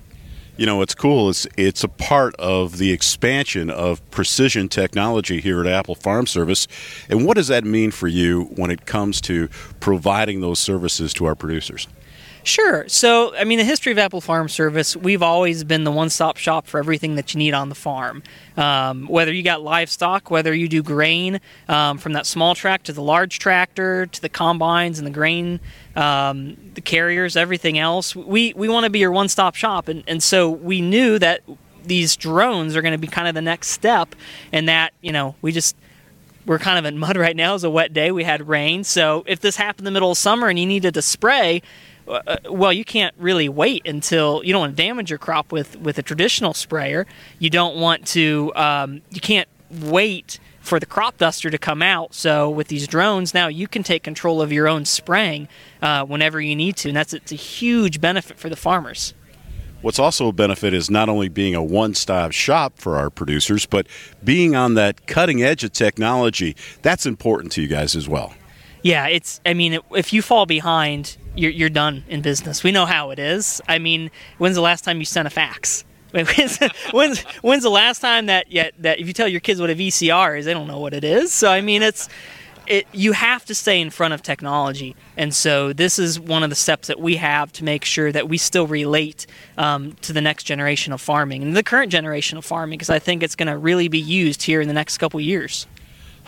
you 0.59 0.67
know 0.67 0.77
what's 0.77 0.95
cool 0.95 1.29
is 1.29 1.47
it's 1.57 1.85
a 1.85 1.89
part 1.89 2.35
of 2.37 2.79
the 2.79 2.91
expansion 2.91 3.71
of 3.71 4.09
precision 4.11 4.69
technology 4.69 5.41
here 5.41 5.61
at 5.61 5.69
Apple 5.69 5.95
Farm 5.95 6.27
Service. 6.27 6.67
And 7.09 7.25
what 7.25 7.37
does 7.37 7.47
that 7.47 7.65
mean 7.65 7.93
for 7.93 8.09
you 8.09 8.45
when 8.57 8.73
it 8.73 8.85
comes 8.85 9.21
to 9.23 9.49
providing 9.79 10.41
those 10.41 10.59
services 10.59 11.15
to 11.15 11.27
our 11.27 11.37
producers? 11.37 11.87
Sure. 12.49 12.89
So, 12.89 13.37
I 13.37 13.45
mean, 13.45 13.59
the 13.59 13.65
history 13.65 13.93
of 13.93 13.99
Apple 13.99 14.23
Farm 14.23 14.49
Service, 14.49 14.97
we've 14.97 15.23
always 15.23 15.65
been 15.65 15.85
the 15.85 15.93
one 15.93 16.09
stop 16.09 16.39
shop 16.39 16.67
for 16.67 16.79
everything 16.79 17.17
that 17.17 17.35
you 17.35 17.39
need 17.39 17.53
on 17.53 17.69
the 17.69 17.75
farm. 17.75 18.23
Um, 18.57 19.07
whether 19.07 19.35
you 19.35 19.43
got 19.43 19.61
livestock, 19.61 20.31
whether 20.31 20.55
you 20.55 20.67
do 20.67 20.83
grain, 20.83 21.41
um, 21.69 21.99
from 21.99 22.15
that 22.15 22.25
small 22.25 22.55
track 22.55 22.85
to 22.85 22.93
the 22.95 23.03
large 23.03 23.39
tractor 23.39 24.07
to 24.07 24.23
the 24.23 24.31
combines 24.31 24.99
and 24.99 25.07
the 25.07 25.11
grain, 25.11 25.61
um, 25.95 26.57
the 26.73 26.81
carriers, 26.81 27.37
everything 27.37 27.79
else, 27.79 28.17
we, 28.17 28.55
we 28.55 28.67
want 28.67 28.85
to 28.85 28.91
be 28.91 28.99
your 28.99 29.13
one 29.13 29.29
stop 29.29 29.55
shop. 29.55 29.87
And, 29.87 30.03
and 30.07 30.23
so 30.23 30.49
we 30.49 30.81
knew 30.81 31.19
that 31.19 31.43
these 31.85 32.17
drones 32.17 32.75
are 32.77 32.81
going 32.81 32.93
to 32.93 32.99
be 32.99 33.09
kind 33.09 33.29
of 33.29 33.35
the 33.35 33.43
next 33.43 33.69
step, 33.69 34.15
and 34.53 34.71
that, 34.71 34.95
you 35.03 35.13
know, 35.13 35.35
we 35.43 35.53
just 35.53 35.77
we're 36.49 36.59
kind 36.59 36.79
of 36.79 36.87
in 36.87 36.99
mud 36.99 37.17
right 37.19 37.37
now. 37.37 37.55
It's 37.55 37.63
a 37.63 37.71
wet 37.71 37.93
day. 37.93 38.11
We 38.11 38.25
had 38.25 38.49
rain. 38.49 38.83
So 38.83 39.23
if 39.27 39.41
this 39.41 39.57
happened 39.57 39.81
in 39.81 39.85
the 39.85 39.91
middle 39.91 40.11
of 40.11 40.19
summer 40.19 40.49
and 40.49 40.59
you 40.59 40.67
needed 40.67 40.95
to 40.95 41.03
spray, 41.03 41.63
uh, 42.09 42.37
well, 42.51 42.73
you 42.73 42.85
can't 42.85 43.15
really 43.19 43.49
wait 43.49 43.87
until 43.87 44.43
you 44.45 44.53
don't 44.53 44.61
want 44.61 44.77
to 44.77 44.83
damage 44.83 45.11
your 45.11 45.19
crop 45.19 45.53
with 45.53 45.79
with 45.79 45.99
a 45.99 46.03
traditional 46.03 46.55
sprayer. 46.55 47.07
You 47.39 47.51
don't 47.51 47.77
want 47.77 48.07
to. 48.09 48.53
Um, 48.57 49.03
you 49.11 49.21
can't 49.21 49.49
wait 49.71 50.41
for 50.61 50.79
the 50.79 50.87
crop 50.87 51.17
duster 51.17 51.51
to 51.51 51.59
come 51.59 51.83
out. 51.83 52.15
So 52.15 52.51
with 52.51 52.69
these 52.69 52.87
drones 52.87 53.33
now, 53.33 53.49
you 53.49 53.67
can 53.67 53.83
take 53.83 54.03
control 54.03 54.43
of 54.43 54.53
your 54.53 54.69
own 54.69 54.85
spraying 54.85 55.49
uh, 55.81 56.05
whenever 56.05 56.41
you 56.41 56.55
need 56.55 56.77
to, 56.79 56.89
and 56.89 56.97
that's 56.97 57.13
it's 57.13 57.33
a 57.33 57.37
huge 57.37 58.01
benefit 58.01 58.39
for 58.39 58.49
the 58.49 58.57
farmers. 58.57 59.15
What's 59.81 60.01
also 60.01 60.27
a 60.27 60.33
benefit 60.33 60.75
is 60.75 60.91
not 60.91 61.09
only 61.09 61.29
being 61.29 61.55
a 61.55 61.63
one 61.63 61.95
stop 61.95 62.33
shop 62.33 62.79
for 62.79 62.97
our 62.97 63.11
producers, 63.11 63.65
but 63.65 63.87
being 64.25 64.57
on 64.57 64.75
that 64.75 65.07
cutting 65.07 65.43
edge 65.43 65.63
of 65.63 65.73
technology. 65.73 66.57
That's 66.83 67.07
important 67.07 67.53
to 67.53 67.63
you 67.63 67.69
guys 67.69 67.95
as 67.95 68.09
well. 68.09 68.35
Yeah, 68.83 69.07
it's. 69.07 69.41
I 69.47 69.55
mean, 69.55 69.79
if 69.93 70.13
you 70.13 70.23
fall 70.23 70.47
behind, 70.47 71.17
you're, 71.39 71.53
you're 71.53 71.69
done 71.69 72.05
in 72.09 72.21
business. 72.21 72.63
We 72.63 72.73
know 72.73 72.87
how 72.87 73.11
it 73.11 73.19
is. 73.19 73.61
I 73.69 73.79
mean, 73.79 74.11
when's 74.39 74.57
the 74.57 74.61
last 74.61 74.85
time 74.85 74.99
you 74.99 75.05
sent 75.05 75.27
a 75.27 75.31
fax? 75.31 75.85
when's, 76.11 76.59
when's, 76.93 77.21
when's 77.43 77.63
the 77.63 77.71
last 77.71 78.01
time 78.01 78.27
that 78.27 78.51
yet 78.51 78.75
that 78.79 78.99
if 78.99 79.07
you 79.07 79.13
tell 79.13 79.29
your 79.29 79.41
kids 79.41 79.61
what 79.61 79.71
a 79.71 79.75
VCR 79.75 80.39
is, 80.39 80.45
they 80.45 80.55
don't 80.55 80.67
know 80.67 80.81
what 80.81 80.95
it 80.95 81.05
is. 81.05 81.33
So 81.33 81.51
I 81.51 81.61
mean, 81.61 81.83
it's 81.83 82.09
it, 82.67 82.87
you 82.93 83.13
have 83.13 83.47
to 83.47 83.55
stay 83.55 83.81
in 83.81 83.89
front 83.89 84.13
of 84.13 84.23
technology, 84.23 84.95
and 85.17 85.35
so 85.35 85.73
this 85.73 85.99
is 85.99 86.21
one 86.21 86.43
of 86.43 86.51
the 86.51 86.57
steps 86.57 86.89
that 86.89 87.01
we 87.01 87.17
have 87.17 87.51
to 87.53 87.65
make 87.65 87.83
sure 87.83 88.13
that 88.13 88.29
we 88.29 88.37
still 88.37 88.67
relate 88.67 89.27
um, 89.57 89.93
to 90.03 90.13
the 90.13 90.21
next 90.21 90.45
generation 90.45 90.93
of 90.93 91.01
farming 91.01 91.43
and 91.43 91.57
the 91.57 91.63
current 91.63 91.91
generation 91.91 92.37
of 92.37 92.45
farming, 92.45 92.77
because 92.79 92.91
I 92.91 92.99
think 92.99 93.23
it's 93.23 93.37
going 93.37 93.47
to 93.47 93.57
really 93.57 93.89
be 93.89 93.99
used 93.99 94.43
here 94.43 94.61
in 94.61 94.69
the 94.69 94.75
next 94.75 94.99
couple 94.99 95.19
years. 95.19 95.67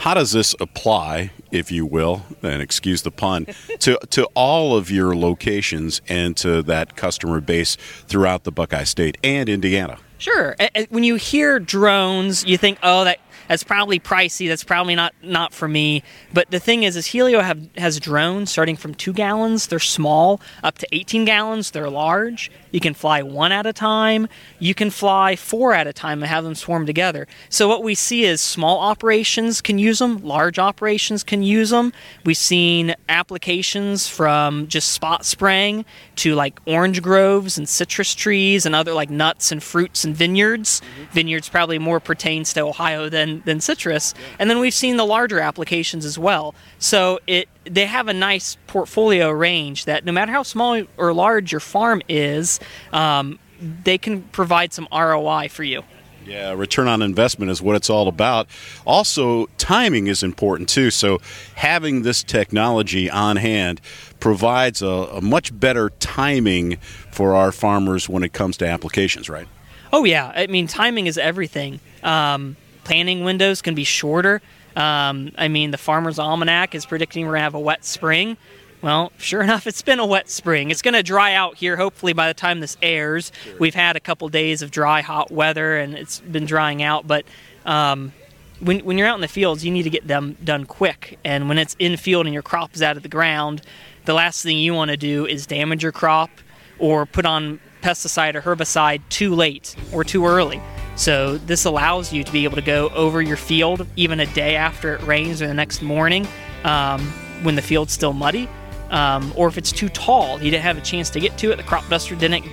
How 0.01 0.15
does 0.15 0.33
this 0.33 0.55
apply, 0.61 1.31
if 1.51 1.71
you 1.71 1.85
will, 1.85 2.23
and 2.43 2.63
excuse 2.63 3.03
the 3.03 3.11
pun, 3.11 3.47
to, 3.81 3.99
to 4.09 4.25
all 4.35 4.75
of 4.75 4.91
your 4.91 5.15
locations 5.15 6.01
and 6.09 6.35
to 6.39 6.63
that 6.63 6.97
customer 6.97 7.39
base 7.43 7.77
throughout 8.09 8.45
the 8.45 8.51
Buckeye 8.51 8.85
State 8.85 9.19
and 9.23 9.47
Indiana? 9.47 9.99
Sure. 10.17 10.57
When 10.89 11.05
you 11.05 11.17
hear 11.17 11.59
drones, 11.59 12.47
you 12.47 12.57
think, 12.57 12.79
oh, 12.83 13.05
that 13.05 13.19
that's 13.51 13.65
probably 13.65 13.99
pricey. 13.99 14.47
That's 14.47 14.63
probably 14.63 14.95
not 14.95 15.13
not 15.25 15.53
for 15.53 15.67
me. 15.67 16.05
But 16.33 16.53
the 16.53 16.61
thing 16.61 16.85
is, 16.85 16.95
is 16.95 17.09
Hylio 17.09 17.43
have, 17.43 17.69
has 17.77 17.99
drones 17.99 18.49
starting 18.49 18.77
from 18.77 18.95
two 18.95 19.13
gallons. 19.13 19.67
They're 19.67 19.81
small 19.81 20.41
up 20.63 20.79
to 20.79 20.87
18 20.93 21.25
gallons. 21.25 21.73
They're 21.73 21.91
large. 21.91 22.49
You 22.71 22.79
can 22.79 22.95
fly 22.95 23.23
one 23.23 23.51
at 23.51 23.67
a 23.67 23.73
time. 23.73 24.29
You 24.61 24.73
can 24.73 24.91
fly 24.91 25.35
four 25.35 25.73
at 25.75 25.89
a 25.89 25.93
time 25.93 26.23
and 26.23 26.31
have 26.31 26.45
them 26.45 26.55
swarm 26.55 26.87
together. 26.87 27.27
So 27.49 27.67
what 27.67 27.83
we 27.83 27.97
see 27.97 28.23
is 28.23 28.41
small 28.41 28.79
operations 28.79 29.61
can 29.61 29.81
use 29.81 29.99
them. 29.99 30.23
Large 30.23 30.61
operations 30.61 31.25
can 31.25 31.43
use 31.43 31.71
them. 31.71 31.93
We've 32.25 32.37
seen 32.37 32.95
applications 33.09 34.07
from 34.07 34.69
just 34.69 34.91
spot 34.91 35.25
spraying 35.25 35.85
to 36.17 36.37
like 36.37 36.61
orange 36.67 37.03
groves 37.03 37.59
and 37.59 37.69
citrus 37.69 38.15
trees 38.15 38.65
and 38.65 38.77
other 38.77 38.93
like 38.93 39.11
nuts 39.11 39.51
and 39.51 39.61
fruits 39.61 40.05
and 40.05 40.15
vineyards. 40.15 40.81
Mm-hmm. 40.81 41.13
Vineyards 41.13 41.49
probably 41.49 41.81
more 41.81 41.99
pertains 41.99 42.53
to 42.53 42.61
Ohio 42.61 43.09
than 43.09 43.39
than 43.44 43.61
citrus. 43.61 44.14
And 44.38 44.50
then 44.50 44.59
we've 44.61 44.74
seen 44.74 44.96
the 44.96 45.07
larger 45.07 45.40
applications 45.40 46.05
as 46.05 46.18
well. 46.18 46.55
So 46.79 47.20
it 47.26 47.48
they 47.64 47.87
have 47.87 48.09
a 48.09 48.14
nice 48.14 48.57
portfolio 48.66 49.31
range 49.31 49.85
that 49.85 50.05
no 50.05 50.12
matter 50.12 50.33
how 50.33 50.42
small 50.42 50.83
or 50.96 51.12
large 51.12 51.53
your 51.53 51.61
farm 51.61 52.03
is, 52.09 52.59
um, 52.92 53.38
they 53.61 53.98
can 53.98 54.22
provide 54.22 54.72
some 54.72 54.88
ROI 54.92 55.48
for 55.48 55.64
you. 55.64 55.83
Yeah, 56.26 56.53
return 56.53 56.87
on 56.87 57.03
investment 57.03 57.50
is 57.50 57.61
what 57.61 57.76
it's 57.76 57.90
all 57.90 58.07
about. 58.07 58.46
Also, 58.87 59.46
timing 59.59 60.07
is 60.07 60.22
important 60.22 60.68
too. 60.68 60.90
So, 60.90 61.18
having 61.55 62.03
this 62.03 62.22
technology 62.22 63.11
on 63.11 63.37
hand 63.37 63.81
provides 64.20 64.83
a, 64.83 64.87
a, 64.87 65.20
much 65.20 65.59
better 65.59 65.90
timing 65.98 66.76
for 67.11 67.35
our 67.35 67.53
farmers 67.53 68.09
when 68.09 68.22
it 68.22 68.33
comes 68.33 68.57
to 68.59 68.66
applications, 68.68 69.29
right? 69.29 69.48
Oh, 69.92 70.05
yeah. 70.05 70.31
I 70.35 70.46
mean, 70.46 70.66
timing 70.66 71.07
is 71.07 71.18
everything. 71.18 71.81
Um, 72.03 72.57
planning 72.85 73.25
windows 73.25 73.62
can 73.62 73.75
be 73.75 73.85
shorter. 73.85 74.40
Um, 74.77 75.33
I 75.37 75.49
mean, 75.49 75.71
the 75.71 75.79
Farmer's 75.79 76.19
Almanac 76.19 76.75
is 76.75 76.87
predicting 76.87 77.27
we're 77.27 77.33
going 77.33 77.40
to 77.40 77.45
have 77.45 77.55
a 77.55 77.61
wet 77.61 77.85
spring. 77.85 78.37
Well, 78.83 79.12
sure 79.19 79.43
enough, 79.45 79.66
it's 79.66 79.83
been 79.83 79.99
a 79.99 80.07
wet 80.07 80.29
spring. 80.29 80.71
It's 80.71 80.83
going 80.83 80.95
to 80.95 81.03
dry 81.03 81.35
out 81.35 81.57
here, 81.57 81.77
hopefully, 81.77 82.12
by 82.12 82.29
the 82.29 82.35
time 82.35 82.61
this 82.61 82.77
airs. 82.83 83.33
Sure. 83.45 83.57
We've 83.59 83.75
had 83.75 83.97
a 83.97 84.01
couple 84.01 84.29
days 84.29 84.62
of 84.62 84.71
dry, 84.71 85.01
hot 85.01 85.31
weather, 85.31 85.77
and 85.77 85.95
it's 85.95 86.21
been 86.21 86.47
drying 86.47 86.83
out. 86.83 87.07
But 87.07 87.25
um, 87.66 88.12
when, 88.61 88.81
when 88.81 88.99
you're 88.99 89.09
out 89.09 89.16
in 89.16 89.21
the 89.21 89.29
fields, 89.29 89.64
you 89.64 89.71
need 89.71 89.83
to 89.85 89.90
get 89.90 90.07
them 90.07 90.37
done 90.43 90.64
quick. 90.64 91.19
And 91.25 91.49
when 91.49 91.59
it's 91.59 91.77
in 91.79 91.97
field 91.97 92.27
and 92.27 92.33
your 92.33 92.43
crop 92.43 92.75
is 92.75 92.83
out 92.83 92.97
of 92.97 93.03
the 93.03 93.09
ground, 93.09 93.62
the 94.05 94.14
last 94.14 94.43
thing 94.43 94.59
you 94.59 94.75
want 94.75 94.90
to 94.90 94.97
do 94.97 95.27
is 95.27 95.47
damage 95.47 95.83
your 95.83 95.93
crop 95.93 96.31
or 96.79 97.07
put 97.07 97.27
on 97.27 97.61
pesticide 97.83 98.35
or 98.35 98.43
herbicide 98.43 99.03
too 99.09 99.35
late 99.35 99.75
or 99.93 100.05
too 100.05 100.27
early. 100.27 100.61
So 101.01 101.39
this 101.39 101.65
allows 101.65 102.13
you 102.13 102.25
to 102.25 102.31
be 102.31 102.45
able 102.45 102.57
to 102.57 102.63
go 102.63 102.91
over 102.91 103.23
your 103.23 103.39
field 103.39 103.87
even 103.97 104.21
a 104.21 104.27
day 104.27 104.57
after 104.57 104.95
it 104.95 105.03
rains 105.03 105.41
or 105.41 105.47
the 105.47 105.55
next 105.55 105.81
morning 105.81 106.29
um, 106.65 107.01
when 107.43 107.55
the 107.55 107.63
field's 107.63 107.95
still 107.95 108.13
muddy 108.13 108.51
um, 108.91 109.33
or 109.37 109.49
if 109.49 109.57
it's 109.57 109.73
too 109.73 109.89
tall, 109.89 110.43
you 110.43 110.51
didn't 110.51 110.65
have 110.65 110.77
a 110.77 110.81
chance 110.81 111.11
to 111.11 111.21
get 111.21 111.39
to 111.39 111.53
it. 111.53 111.57
The 111.57 111.63
crop 111.63 111.89
duster 111.89 112.15
didn't, 112.17 112.45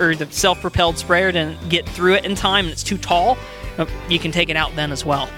or 0.00 0.14
the 0.14 0.26
self-propelled 0.30 0.98
sprayer 0.98 1.30
didn't 1.30 1.68
get 1.68 1.88
through 1.88 2.14
it 2.14 2.24
in 2.24 2.34
time, 2.34 2.64
and 2.64 2.72
it's 2.72 2.82
too 2.82 2.98
tall. 2.98 3.36
Uh, 3.76 3.86
you 4.08 4.18
can 4.18 4.32
take 4.32 4.48
it 4.48 4.56
out 4.56 4.74
then 4.76 4.90
as 4.90 5.04
well. 5.04 5.28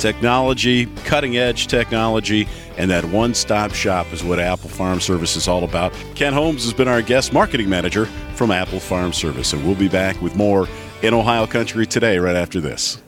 Technology, 0.00 0.86
cutting 1.04 1.36
edge 1.36 1.66
technology, 1.66 2.48
and 2.78 2.90
that 2.90 3.04
one 3.04 3.34
stop 3.34 3.74
shop 3.74 4.10
is 4.14 4.24
what 4.24 4.40
Apple 4.40 4.70
Farm 4.70 4.98
Service 4.98 5.36
is 5.36 5.46
all 5.46 5.62
about. 5.62 5.92
Ken 6.14 6.32
Holmes 6.32 6.64
has 6.64 6.72
been 6.72 6.88
our 6.88 7.02
guest 7.02 7.34
marketing 7.34 7.68
manager 7.68 8.06
from 8.34 8.50
Apple 8.50 8.80
Farm 8.80 9.12
Service, 9.12 9.52
and 9.52 9.62
we'll 9.66 9.76
be 9.76 9.88
back 9.88 10.20
with 10.22 10.34
more 10.36 10.66
in 11.02 11.12
Ohio 11.12 11.46
Country 11.46 11.86
today, 11.86 12.18
right 12.18 12.34
after 12.34 12.60
this. 12.60 13.00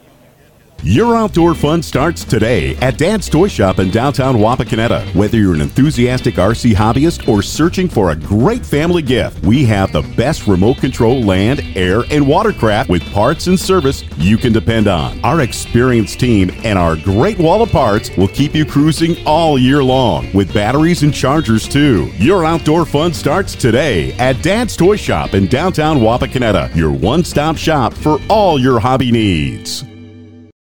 Your 0.85 1.14
outdoor 1.14 1.55
fun 1.55 1.81
starts 1.81 2.25
today 2.25 2.75
at 2.79 2.99
Dad's 2.99 3.29
Toy 3.29 3.47
Shop 3.47 3.79
in 3.79 3.92
downtown 3.92 4.38
Wapakoneta. 4.38 5.14
Whether 5.14 5.38
you're 5.38 5.55
an 5.55 5.61
enthusiastic 5.61 6.35
RC 6.35 6.73
hobbyist 6.73 7.29
or 7.29 7.40
searching 7.40 7.88
for 7.88 8.11
a 8.11 8.16
great 8.16 8.66
family 8.66 9.01
gift, 9.01 9.45
we 9.45 9.64
have 9.66 9.92
the 9.92 10.03
best 10.16 10.49
remote 10.49 10.79
control 10.79 11.23
land, 11.23 11.62
air, 11.77 12.03
and 12.11 12.27
watercraft 12.27 12.90
with 12.90 13.09
parts 13.12 13.47
and 13.47 13.61
service 13.61 14.03
you 14.16 14.37
can 14.37 14.53
depend 14.53 14.88
on. 14.88 15.25
Our 15.25 15.42
experienced 15.42 16.18
team 16.18 16.51
and 16.64 16.77
our 16.77 16.97
great 16.97 17.38
wall 17.38 17.62
of 17.62 17.71
parts 17.71 18.11
will 18.16 18.27
keep 18.27 18.53
you 18.53 18.66
cruising 18.66 19.25
all 19.25 19.57
year 19.61 19.85
long 19.85 20.33
with 20.33 20.53
batteries 20.53 21.05
and 21.05 21.14
chargers 21.14 21.68
too. 21.68 22.11
Your 22.16 22.45
outdoor 22.45 22.87
fun 22.87 23.14
starts 23.14 23.55
today 23.55 24.14
at 24.14 24.42
Dad's 24.42 24.77
Toy 24.77 24.97
Shop 24.97 25.35
in 25.35 25.47
downtown 25.47 25.99
Wapakoneta, 25.99 26.75
your 26.75 26.90
one-stop 26.90 27.57
shop 27.57 27.95
for 27.95 28.18
all 28.29 28.59
your 28.59 28.81
hobby 28.81 29.12
needs. 29.12 29.85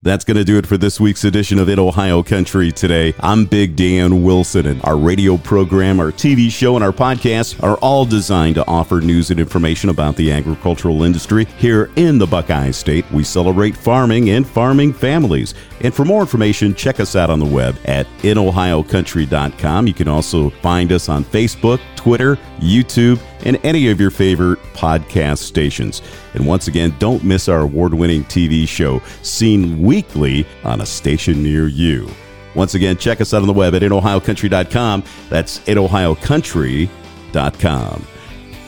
That's 0.05 0.23
going 0.23 0.37
to 0.37 0.43
do 0.43 0.59
it 0.59 0.67
for 0.67 0.77
this 0.77 0.99
week's 0.99 1.23
edition 1.23 1.57
of 1.57 1.67
In 1.67 1.79
Ohio 1.79 2.21
Country 2.21 2.71
today. 2.71 3.15
I'm 3.21 3.45
Big 3.45 3.75
Dan 3.75 4.21
Wilson, 4.21 4.67
and 4.67 4.79
our 4.85 4.97
radio 4.97 5.35
program, 5.35 5.99
our 5.99 6.11
TV 6.11 6.51
show, 6.51 6.75
and 6.75 6.85
our 6.85 6.91
podcast 6.91 7.63
are 7.63 7.75
all 7.77 8.05
designed 8.05 8.53
to 8.53 8.67
offer 8.67 9.01
news 9.01 9.31
and 9.31 9.39
information 9.39 9.89
about 9.89 10.15
the 10.15 10.31
agricultural 10.31 11.01
industry 11.01 11.45
here 11.57 11.89
in 11.95 12.19
the 12.19 12.27
Buckeye 12.27 12.69
State. 12.69 13.09
We 13.09 13.23
celebrate 13.23 13.75
farming 13.75 14.29
and 14.29 14.47
farming 14.47 14.93
families. 14.93 15.55
And 15.81 15.91
for 15.91 16.05
more 16.05 16.21
information, 16.21 16.75
check 16.75 16.99
us 16.99 17.15
out 17.15 17.31
on 17.31 17.39
the 17.39 17.45
web 17.45 17.75
at 17.85 18.05
inohiocountry.com. 18.19 19.87
You 19.87 19.93
can 19.95 20.07
also 20.07 20.51
find 20.51 20.91
us 20.91 21.09
on 21.09 21.25
Facebook, 21.25 21.81
Twitter, 21.95 22.35
YouTube, 22.59 23.19
and 23.45 23.57
any 23.63 23.89
of 23.89 24.01
your 24.01 24.11
favorite 24.11 24.59
podcast 24.73 25.39
stations. 25.39 26.01
And 26.33 26.45
once 26.45 26.67
again, 26.67 26.93
don't 26.99 27.23
miss 27.23 27.47
our 27.47 27.61
award 27.61 27.93
winning 27.93 28.25
TV 28.25 28.67
show, 28.67 29.01
seen 29.21 29.81
weekly 29.81 30.45
on 30.63 30.81
a 30.81 30.85
station 30.85 31.41
near 31.41 31.67
you. 31.67 32.09
Once 32.55 32.73
again, 32.73 32.97
check 32.97 33.21
us 33.21 33.33
out 33.33 33.41
on 33.41 33.47
the 33.47 33.53
web 33.53 33.75
at 33.75 33.81
inohiocountry.com. 33.81 35.03
That's 35.29 35.59
inohiocountry.com. 35.59 38.07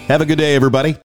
Have 0.08 0.22
a 0.22 0.26
good 0.26 0.38
day, 0.38 0.56
everybody. 0.56 0.98